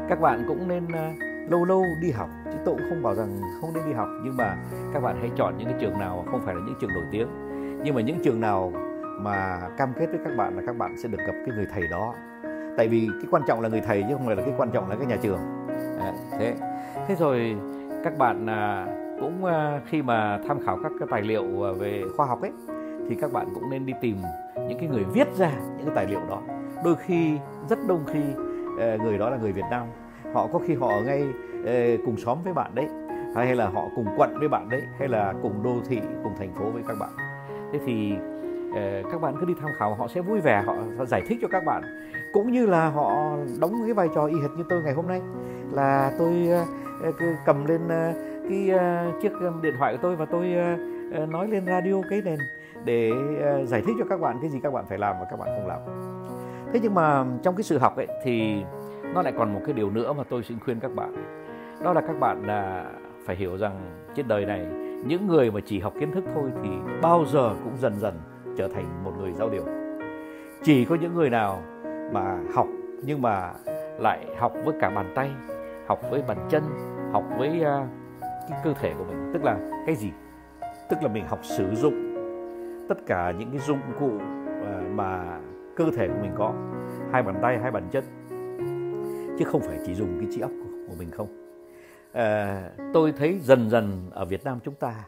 Các 0.08 0.20
bạn 0.20 0.44
cũng 0.48 0.68
nên 0.68 0.92
à, 0.92 1.14
lâu 1.50 1.64
lâu 1.64 1.84
đi 2.02 2.10
học 2.10 2.28
chứ 2.44 2.58
tôi 2.64 2.74
cũng 2.74 2.86
không 2.88 3.02
bảo 3.02 3.14
rằng 3.14 3.40
không 3.60 3.70
nên 3.74 3.84
đi 3.86 3.92
học 3.92 4.08
nhưng 4.24 4.36
mà 4.36 4.56
các 4.92 5.02
bạn 5.02 5.16
hãy 5.20 5.30
chọn 5.36 5.54
những 5.58 5.68
cái 5.68 5.76
trường 5.80 5.98
nào 5.98 6.24
không 6.30 6.40
phải 6.44 6.54
là 6.54 6.60
những 6.66 6.74
trường 6.80 6.90
nổi 6.94 7.04
tiếng. 7.10 7.28
Nhưng 7.84 7.94
mà 7.94 8.00
những 8.00 8.18
trường 8.24 8.40
nào 8.40 8.72
mà 9.20 9.60
cam 9.78 9.92
kết 9.96 10.06
với 10.06 10.18
các 10.24 10.36
bạn 10.36 10.56
là 10.56 10.62
các 10.66 10.76
bạn 10.76 10.96
sẽ 11.02 11.08
được 11.08 11.18
gặp 11.18 11.34
cái 11.46 11.56
người 11.56 11.66
thầy 11.72 11.82
đó. 11.90 12.14
Tại 12.76 12.88
vì 12.88 13.08
cái 13.12 13.28
quan 13.30 13.42
trọng 13.46 13.60
là 13.60 13.68
người 13.68 13.80
thầy 13.80 14.04
chứ 14.08 14.14
không 14.14 14.26
phải 14.26 14.36
là 14.36 14.42
cái 14.42 14.54
quan 14.56 14.70
trọng 14.70 14.90
là 14.90 14.96
cái 14.96 15.06
nhà 15.06 15.16
trường. 15.22 15.38
À, 16.00 16.12
thế. 16.38 16.54
Thế 17.08 17.14
rồi 17.14 17.56
các 18.04 18.18
bạn 18.18 18.46
cũng 19.20 19.44
khi 19.86 20.02
mà 20.02 20.38
tham 20.48 20.58
khảo 20.66 20.78
các 20.82 20.92
cái 20.98 21.08
tài 21.10 21.22
liệu 21.22 21.44
về 21.78 22.02
khoa 22.16 22.26
học 22.26 22.42
ấy 22.42 22.52
thì 23.08 23.14
các 23.14 23.32
bạn 23.32 23.46
cũng 23.54 23.70
nên 23.70 23.86
đi 23.86 23.92
tìm 24.00 24.16
những 24.68 24.78
cái 24.78 24.88
người 24.88 25.04
viết 25.04 25.28
ra 25.36 25.50
những 25.76 25.86
cái 25.86 25.94
tài 25.94 26.06
liệu 26.06 26.20
đó. 26.28 26.42
Đôi 26.84 26.94
khi 26.96 27.38
rất 27.68 27.78
đông 27.88 28.04
khi 28.06 28.20
ờ, 28.78 28.98
người 28.98 29.18
đó 29.18 29.30
là 29.30 29.36
người 29.36 29.52
Việt 29.52 29.64
Nam. 29.70 29.86
Họ 30.34 30.48
có 30.52 30.58
khi 30.66 30.74
họ 30.74 30.88
ở 30.88 31.02
ngay 31.02 31.26
ờ, 31.66 31.72
cùng 32.06 32.16
xóm 32.16 32.38
với 32.44 32.52
bạn 32.52 32.74
đấy 32.74 32.86
hay 33.34 33.56
là 33.56 33.68
họ 33.68 33.88
cùng 33.96 34.06
quận 34.16 34.38
với 34.38 34.48
bạn 34.48 34.68
đấy 34.68 34.82
hay 34.98 35.08
là 35.08 35.34
cùng 35.42 35.62
đô 35.62 35.74
thị 35.88 36.00
cùng 36.24 36.32
thành 36.38 36.54
phố 36.54 36.70
với 36.70 36.82
các 36.88 36.96
bạn. 37.00 37.10
Thế 37.72 37.78
thì 37.86 38.12
ờ, 38.74 39.02
các 39.12 39.20
bạn 39.20 39.34
cứ 39.40 39.46
đi 39.46 39.54
tham 39.60 39.70
khảo 39.78 39.94
họ 39.94 40.08
sẽ 40.08 40.20
vui 40.20 40.40
vẻ 40.40 40.62
họ, 40.66 40.76
họ 40.98 41.04
giải 41.04 41.22
thích 41.28 41.38
cho 41.42 41.48
các 41.48 41.64
bạn. 41.64 41.82
Cũng 42.32 42.52
như 42.52 42.66
là 42.66 42.88
họ 42.88 43.36
đóng 43.60 43.74
cái 43.84 43.94
vai 43.94 44.08
trò 44.14 44.26
y 44.26 44.34
hệt 44.42 44.50
như 44.56 44.64
tôi 44.68 44.82
ngày 44.82 44.94
hôm 44.94 45.06
nay 45.06 45.20
là 45.72 46.12
tôi 46.18 46.48
cầm 47.46 47.66
lên 47.66 47.80
cái 48.48 48.70
chiếc 49.22 49.32
điện 49.62 49.74
thoại 49.78 49.96
của 49.96 49.98
tôi 50.02 50.16
và 50.16 50.24
tôi 50.24 50.54
Ờ, 51.12 51.26
nói 51.26 51.48
lên 51.48 51.66
radio 51.66 51.94
cái 52.10 52.22
nền 52.24 52.38
để 52.84 53.10
ờ, 53.42 53.64
giải 53.64 53.82
thích 53.86 53.96
cho 53.98 54.04
các 54.04 54.20
bạn 54.20 54.38
cái 54.40 54.50
gì 54.50 54.60
các 54.62 54.72
bạn 54.72 54.84
phải 54.88 54.98
làm 54.98 55.16
và 55.20 55.26
các 55.30 55.38
bạn 55.38 55.48
không 55.56 55.66
làm. 55.66 55.80
Thế 56.72 56.80
nhưng 56.82 56.94
mà 56.94 57.24
trong 57.42 57.56
cái 57.56 57.62
sự 57.62 57.78
học 57.78 57.96
ấy 57.96 58.06
thì 58.22 58.64
nó 59.14 59.22
lại 59.22 59.32
còn 59.38 59.54
một 59.54 59.60
cái 59.64 59.72
điều 59.72 59.90
nữa 59.90 60.12
mà 60.12 60.24
tôi 60.30 60.42
xin 60.42 60.58
khuyên 60.60 60.80
các 60.80 60.94
bạn. 60.94 61.14
Đó 61.82 61.92
là 61.92 62.00
các 62.00 62.20
bạn 62.20 62.46
là 62.46 62.90
phải 63.26 63.36
hiểu 63.36 63.58
rằng 63.58 64.04
trên 64.14 64.28
đời 64.28 64.46
này 64.46 64.66
những 65.06 65.26
người 65.26 65.50
mà 65.50 65.60
chỉ 65.64 65.80
học 65.80 65.92
kiến 66.00 66.12
thức 66.12 66.24
thôi 66.34 66.50
thì 66.62 66.68
bao 67.02 67.24
giờ 67.32 67.54
cũng 67.64 67.76
dần 67.76 67.96
dần 67.96 68.14
trở 68.56 68.68
thành 68.68 69.04
một 69.04 69.12
người 69.18 69.32
giao 69.32 69.48
điều. 69.50 69.64
Chỉ 70.62 70.84
có 70.84 70.96
những 71.00 71.14
người 71.14 71.30
nào 71.30 71.62
mà 72.12 72.38
học 72.54 72.66
nhưng 73.02 73.22
mà 73.22 73.52
lại 73.98 74.26
học 74.38 74.52
với 74.64 74.74
cả 74.80 74.90
bàn 74.90 75.12
tay 75.14 75.30
học 75.86 76.00
với 76.10 76.22
bàn 76.28 76.38
chân 76.50 76.62
học 77.12 77.24
với 77.38 77.48
uh, 77.60 77.88
cái 78.50 78.58
cơ 78.64 78.74
thể 78.80 78.92
của 78.98 79.04
mình. 79.04 79.30
Tức 79.32 79.44
là 79.44 79.56
cái 79.86 79.94
gì? 79.96 80.10
Tức 80.90 81.02
là 81.02 81.08
mình 81.08 81.26
học 81.26 81.40
sử 81.42 81.74
dụng 81.74 82.14
tất 82.88 83.06
cả 83.06 83.32
những 83.38 83.50
cái 83.50 83.60
dụng 83.60 83.80
cụ 84.00 84.10
ờ, 84.64 84.82
mà 84.90 85.40
cơ 85.76 85.84
thể 85.96 86.08
của 86.08 86.22
mình 86.22 86.32
có 86.38 86.54
hai 87.12 87.22
bàn 87.22 87.38
tay 87.42 87.58
hai 87.58 87.70
bàn 87.70 87.88
chân. 87.92 88.04
Chứ 89.38 89.44
không 89.44 89.60
phải 89.60 89.78
chỉ 89.86 89.94
dùng 89.94 90.18
cái 90.20 90.28
trí 90.32 90.40
óc 90.40 90.50
của 90.88 90.94
mình 90.98 91.10
không. 91.10 91.28
À, 92.12 92.62
tôi 92.94 93.12
thấy 93.12 93.38
dần 93.42 93.70
dần 93.70 94.10
ở 94.10 94.24
Việt 94.24 94.44
Nam 94.44 94.58
chúng 94.64 94.74
ta 94.74 95.04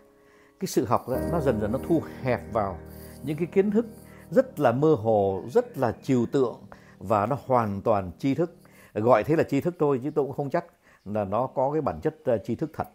cái 0.60 0.66
sự 0.66 0.84
học 0.84 1.08
đó, 1.08 1.16
nó 1.32 1.40
dần 1.40 1.60
dần 1.60 1.72
nó 1.72 1.78
thu 1.88 2.02
hẹp 2.22 2.52
vào 2.52 2.78
những 3.22 3.36
cái 3.36 3.46
kiến 3.46 3.70
thức 3.70 3.86
rất 4.30 4.60
là 4.60 4.72
mơ 4.72 4.94
hồ 4.94 5.42
rất 5.48 5.78
là 5.78 5.92
trừu 6.02 6.26
tượng 6.26 6.56
và 6.98 7.26
nó 7.26 7.36
hoàn 7.46 7.80
toàn 7.80 8.10
tri 8.18 8.34
thức. 8.34 8.56
Gọi 8.94 9.24
thế 9.24 9.36
là 9.36 9.42
tri 9.42 9.60
thức 9.60 9.74
thôi 9.78 10.00
chứ 10.02 10.10
tôi 10.10 10.24
cũng 10.24 10.36
không 10.36 10.50
chắc 10.50 10.64
là 11.04 11.24
nó 11.24 11.46
có 11.46 11.70
cái 11.72 11.80
bản 11.80 12.00
chất 12.00 12.16
ờ, 12.24 12.38
tri 12.38 12.54
thức 12.54 12.70
thật 12.74 12.88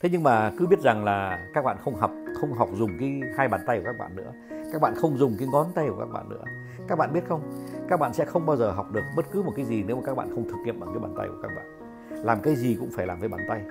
thế 0.00 0.08
nhưng 0.12 0.22
mà 0.22 0.52
cứ 0.58 0.66
biết 0.66 0.80
rằng 0.80 1.04
là 1.04 1.46
các 1.54 1.64
bạn 1.64 1.76
không 1.84 1.94
học 1.94 2.10
không 2.40 2.52
học 2.52 2.68
dùng 2.72 2.90
cái 3.00 3.20
hai 3.36 3.48
bàn 3.48 3.60
tay 3.66 3.78
của 3.78 3.84
các 3.84 3.98
bạn 3.98 4.16
nữa. 4.16 4.32
Các 4.72 4.82
bạn 4.82 4.94
không 4.96 5.16
dùng 5.16 5.36
cái 5.38 5.48
ngón 5.52 5.66
tay 5.74 5.86
của 5.88 5.96
các 5.98 6.12
bạn 6.12 6.28
nữa. 6.28 6.44
Các 6.88 6.98
bạn 6.98 7.12
biết 7.12 7.24
không? 7.28 7.40
Các 7.88 8.00
bạn 8.00 8.12
sẽ 8.12 8.24
không 8.24 8.46
bao 8.46 8.56
giờ 8.56 8.70
học 8.70 8.86
được 8.92 9.04
bất 9.16 9.26
cứ 9.32 9.42
một 9.42 9.52
cái 9.56 9.64
gì 9.64 9.84
nếu 9.86 9.96
mà 9.96 10.02
các 10.06 10.16
bạn 10.16 10.30
không 10.30 10.44
thực 10.44 10.56
nghiệm 10.64 10.80
bằng 10.80 10.90
cái 10.92 10.98
bàn 10.98 11.14
tay 11.18 11.28
của 11.28 11.42
các 11.42 11.48
bạn. 11.56 11.66
Làm 12.24 12.40
cái 12.40 12.56
gì 12.56 12.76
cũng 12.80 12.90
phải 12.90 13.06
làm 13.06 13.20
với 13.20 13.28
bàn 13.28 13.40
tay. 13.48 13.62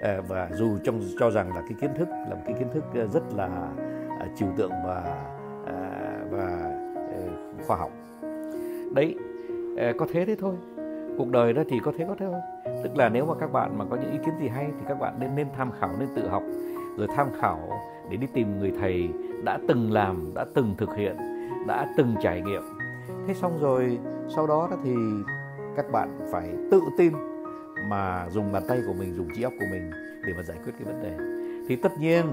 Ờ, 0.00 0.22
và 0.28 0.50
dù 0.52 0.78
trong, 0.84 1.00
cho 1.18 1.30
rằng 1.30 1.48
là 1.48 1.60
cái 1.60 1.74
kiến 1.80 1.90
thức, 1.98 2.08
là 2.08 2.34
một 2.34 2.42
cái 2.46 2.54
kiến 2.58 2.68
thức 2.74 2.84
ờ, 2.94 3.06
rất 3.06 3.22
là 3.36 3.72
ờ, 4.20 4.26
trừu 4.36 4.48
tượng 4.56 4.72
và 4.86 5.26
và 6.30 6.76
khoa 7.66 7.76
học. 7.76 7.90
Đấy 8.94 9.16
có 9.98 10.06
thế 10.12 10.24
đấy 10.24 10.36
thôi 10.40 10.54
cuộc 11.20 11.30
đời 11.30 11.52
đó 11.52 11.62
thì 11.68 11.80
có 11.84 11.92
thế 11.98 12.04
có 12.08 12.14
thế 12.18 12.26
thôi. 12.26 12.72
Tức 12.84 12.96
là 12.96 13.08
nếu 13.08 13.26
mà 13.26 13.34
các 13.40 13.52
bạn 13.52 13.78
mà 13.78 13.84
có 13.90 13.96
những 13.96 14.12
ý 14.12 14.18
kiến 14.18 14.34
gì 14.40 14.48
hay 14.48 14.66
thì 14.66 14.84
các 14.88 15.00
bạn 15.00 15.14
nên 15.20 15.36
nên 15.36 15.46
tham 15.56 15.70
khảo 15.80 15.90
nên 15.98 16.08
tự 16.16 16.28
học. 16.28 16.42
Rồi 16.98 17.08
tham 17.16 17.26
khảo 17.40 17.58
để 18.10 18.16
đi 18.16 18.26
tìm 18.34 18.58
người 18.58 18.72
thầy 18.80 19.08
đã 19.44 19.58
từng 19.68 19.92
làm 19.92 20.32
đã 20.34 20.46
từng 20.54 20.74
thực 20.78 20.96
hiện 20.96 21.16
đã 21.66 21.94
từng 21.96 22.14
trải 22.22 22.40
nghiệm. 22.40 22.62
Thế 23.26 23.34
xong 23.34 23.58
rồi 23.60 23.98
sau 24.28 24.46
đó 24.46 24.68
thì 24.84 24.94
các 25.76 25.92
bạn 25.92 26.18
phải 26.32 26.48
tự 26.70 26.80
tin 26.98 27.12
mà 27.90 28.28
dùng 28.30 28.52
bàn 28.52 28.62
tay 28.68 28.80
của 28.86 28.92
mình 28.92 29.14
dùng 29.14 29.28
trí 29.36 29.42
óc 29.42 29.52
của 29.60 29.66
mình 29.70 29.90
để 30.26 30.32
mà 30.36 30.42
giải 30.42 30.58
quyết 30.64 30.72
cái 30.78 30.94
vấn 30.94 31.02
đề. 31.02 31.16
Thì 31.68 31.76
tất 31.76 31.92
nhiên 31.98 32.24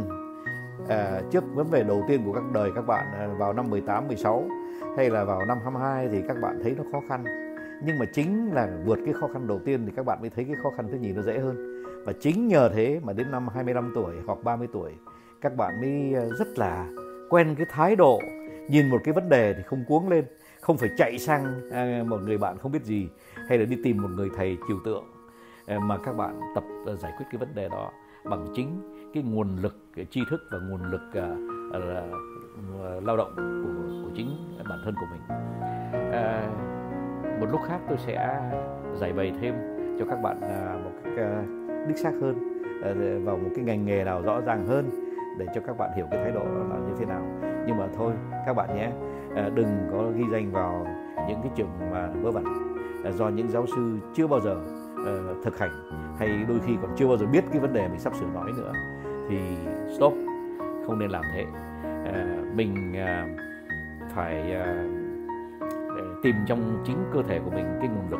à, 0.89 1.21
trước 1.31 1.43
vấn 1.55 1.71
đề 1.71 1.83
đầu 1.83 2.03
tiên 2.07 2.21
của 2.25 2.33
các 2.33 2.43
đời 2.53 2.71
các 2.75 2.87
bạn 2.87 3.05
à, 3.13 3.27
vào 3.37 3.53
năm 3.53 3.69
18 3.69 4.07
16 4.07 4.43
hay 4.97 5.09
là 5.09 5.23
vào 5.23 5.45
năm 5.45 5.57
22 5.63 6.07
thì 6.07 6.27
các 6.27 6.37
bạn 6.41 6.59
thấy 6.63 6.75
nó 6.77 6.83
khó 6.91 7.01
khăn 7.09 7.46
nhưng 7.83 7.99
mà 7.99 8.05
chính 8.13 8.53
là 8.53 8.69
vượt 8.85 8.99
cái 9.05 9.13
khó 9.13 9.27
khăn 9.33 9.47
đầu 9.47 9.59
tiên 9.65 9.85
thì 9.85 9.91
các 9.95 10.05
bạn 10.05 10.21
mới 10.21 10.29
thấy 10.29 10.45
cái 10.45 10.55
khó 10.63 10.71
khăn 10.77 10.87
thứ 10.91 10.97
nhì 10.97 11.11
nó 11.11 11.21
dễ 11.21 11.39
hơn. 11.39 11.83
Và 12.05 12.13
chính 12.19 12.47
nhờ 12.47 12.69
thế 12.73 12.99
mà 13.03 13.13
đến 13.13 13.31
năm 13.31 13.47
25 13.47 13.91
tuổi 13.95 14.15
hoặc 14.25 14.43
30 14.43 14.67
tuổi 14.73 14.91
các 15.41 15.55
bạn 15.55 15.81
mới 15.81 16.13
ờ, 16.13 16.29
rất 16.29 16.47
là 16.57 16.85
quen 17.29 17.55
cái 17.57 17.65
thái 17.69 17.95
độ 17.95 18.19
nhìn 18.69 18.89
một 18.89 18.97
cái 19.03 19.13
vấn 19.13 19.29
đề 19.29 19.53
thì 19.53 19.63
không 19.63 19.83
cuống 19.87 20.09
lên 20.09 20.25
không 20.61 20.77
phải 20.77 20.89
chạy 20.97 21.19
sang 21.19 21.69
à, 21.71 22.03
một 22.07 22.21
người 22.21 22.37
bạn 22.37 22.57
không 22.57 22.71
biết 22.71 22.83
gì 22.83 23.09
hay 23.47 23.57
là 23.57 23.65
đi 23.65 23.77
tìm 23.83 24.01
một 24.01 24.09
người 24.11 24.29
thầy 24.37 24.57
chiều 24.67 24.77
tượng 24.85 25.03
ờ, 25.67 25.79
mà 25.79 25.97
các 25.97 26.13
bạn 26.13 26.39
tập 26.55 26.63
ờ, 26.85 26.95
giải 26.95 27.13
quyết 27.17 27.25
cái 27.31 27.39
vấn 27.39 27.55
đề 27.55 27.69
đó 27.69 27.91
bằng 28.23 28.47
chính 28.55 28.93
cái 29.13 29.23
nguồn 29.23 29.57
lực 29.61 29.75
cái 29.95 30.05
tri 30.05 30.21
thức 30.29 30.41
và 30.51 30.59
nguồn 30.59 30.91
lực 30.91 31.01
uh, 31.09 31.39
uh, 31.69 33.03
lao 33.03 33.17
động 33.17 33.33
của, 33.35 34.03
của 34.03 34.15
chính 34.15 34.57
bản 34.69 34.79
thân 34.85 34.95
của 34.95 35.05
mình. 35.11 35.21
Uh, 36.09 36.76
một 37.39 37.47
lúc 37.51 37.61
khác 37.67 37.79
tôi 37.87 37.97
sẽ 37.97 38.39
giải 38.95 39.13
bày 39.13 39.33
thêm 39.41 39.53
cho 39.99 40.05
các 40.05 40.21
bạn 40.21 40.41
à, 40.41 40.77
một 40.83 40.91
cách 41.03 41.13
à, 41.17 41.43
đích 41.87 41.97
xác 41.97 42.11
hơn 42.21 42.61
à, 42.83 42.93
vào 43.23 43.37
một 43.37 43.49
cái 43.55 43.65
ngành 43.65 43.85
nghề 43.85 44.03
nào 44.03 44.21
rõ 44.21 44.41
ràng 44.41 44.67
hơn 44.67 44.89
để 45.37 45.45
cho 45.55 45.61
các 45.61 45.77
bạn 45.77 45.91
hiểu 45.95 46.05
cái 46.11 46.23
thái 46.23 46.31
độ 46.31 46.43
là 46.43 46.77
như 46.77 46.93
thế 46.99 47.05
nào. 47.05 47.21
Nhưng 47.67 47.77
mà 47.77 47.87
thôi, 47.97 48.13
các 48.45 48.53
bạn 48.53 48.75
nhé 48.75 48.91
đừng 49.55 49.67
có 49.91 50.11
ghi 50.15 50.23
danh 50.31 50.51
vào 50.51 50.87
những 51.27 51.39
cái 51.43 51.51
trường 51.55 51.69
mà 51.91 52.09
vớ 52.21 52.31
vẩn 52.31 52.43
do 53.17 53.29
những 53.29 53.49
giáo 53.49 53.65
sư 53.65 53.97
chưa 54.13 54.27
bao 54.27 54.39
giờ 54.41 54.55
thực 55.43 55.59
hành 55.59 55.71
hay 56.19 56.29
đôi 56.47 56.59
khi 56.65 56.73
còn 56.81 56.91
chưa 56.95 57.07
bao 57.07 57.17
giờ 57.17 57.25
biết 57.25 57.43
cái 57.51 57.61
vấn 57.61 57.73
đề 57.73 57.87
mình 57.87 57.99
sắp 57.99 58.15
sửa 58.15 58.25
nói 58.33 58.51
nữa. 58.57 58.73
Thì 59.29 59.37
stop, 59.97 60.13
không 60.87 60.99
nên 60.99 61.09
làm 61.09 61.23
thế. 61.33 61.45
Mình 62.55 62.93
phải 64.15 64.55
tìm 66.23 66.35
trong 66.45 66.83
chính 66.85 66.97
cơ 67.13 67.21
thể 67.23 67.39
của 67.45 67.51
mình 67.51 67.65
cái 67.79 67.89
nguồn 67.89 68.11
lực, 68.11 68.19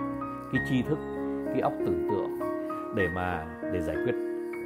cái 0.51 0.61
tri 0.69 0.81
thức, 0.81 0.99
cái 1.51 1.61
óc 1.61 1.73
tưởng 1.79 2.07
tượng 2.11 2.39
để 2.95 3.07
mà, 3.15 3.45
để 3.73 3.81
giải 3.81 3.95
quyết 4.03 4.15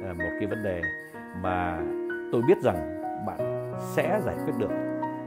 à, 0.04 0.12
một 0.18 0.30
cái 0.38 0.46
vấn 0.46 0.62
đề 0.62 0.82
mà 1.42 1.82
tôi 2.32 2.42
biết 2.48 2.58
rằng 2.62 3.02
bạn 3.26 3.72
sẽ 3.78 4.20
giải 4.24 4.36
quyết 4.44 4.52
được, 4.58 4.70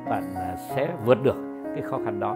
bạn 0.09 0.23
à, 0.35 0.55
sẽ 0.75 0.95
vượt 1.05 1.17
được 1.23 1.35
cái 1.75 1.81
khó 1.81 1.99
khăn 2.05 2.19
đó. 2.19 2.35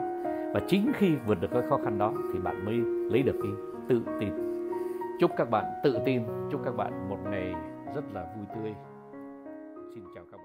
Và 0.54 0.60
chính 0.68 0.92
khi 0.96 1.16
vượt 1.28 1.42
được 1.42 1.52
cái 1.52 1.62
khó 1.70 1.80
khăn 1.84 1.98
đó 1.98 2.14
thì 2.34 2.40
bạn 2.40 2.66
mới 2.66 2.76
lấy 3.12 3.24
được 3.24 3.36
cái 3.44 3.52
tự 3.90 4.02
tin. 4.20 4.30
Chúc 5.20 5.32
các 5.38 5.50
bạn 5.50 5.66
tự 5.84 6.00
tin, 6.06 6.24
chúc 6.52 6.62
các 6.66 6.76
bạn 6.76 7.10
một 7.10 7.18
ngày 7.32 7.56
rất 7.96 8.04
là 8.14 8.26
vui 8.36 8.46
tươi. 8.56 8.76
Xin 9.94 10.04
chào 10.16 10.24
các 10.32 10.38
bạn. 10.38 10.39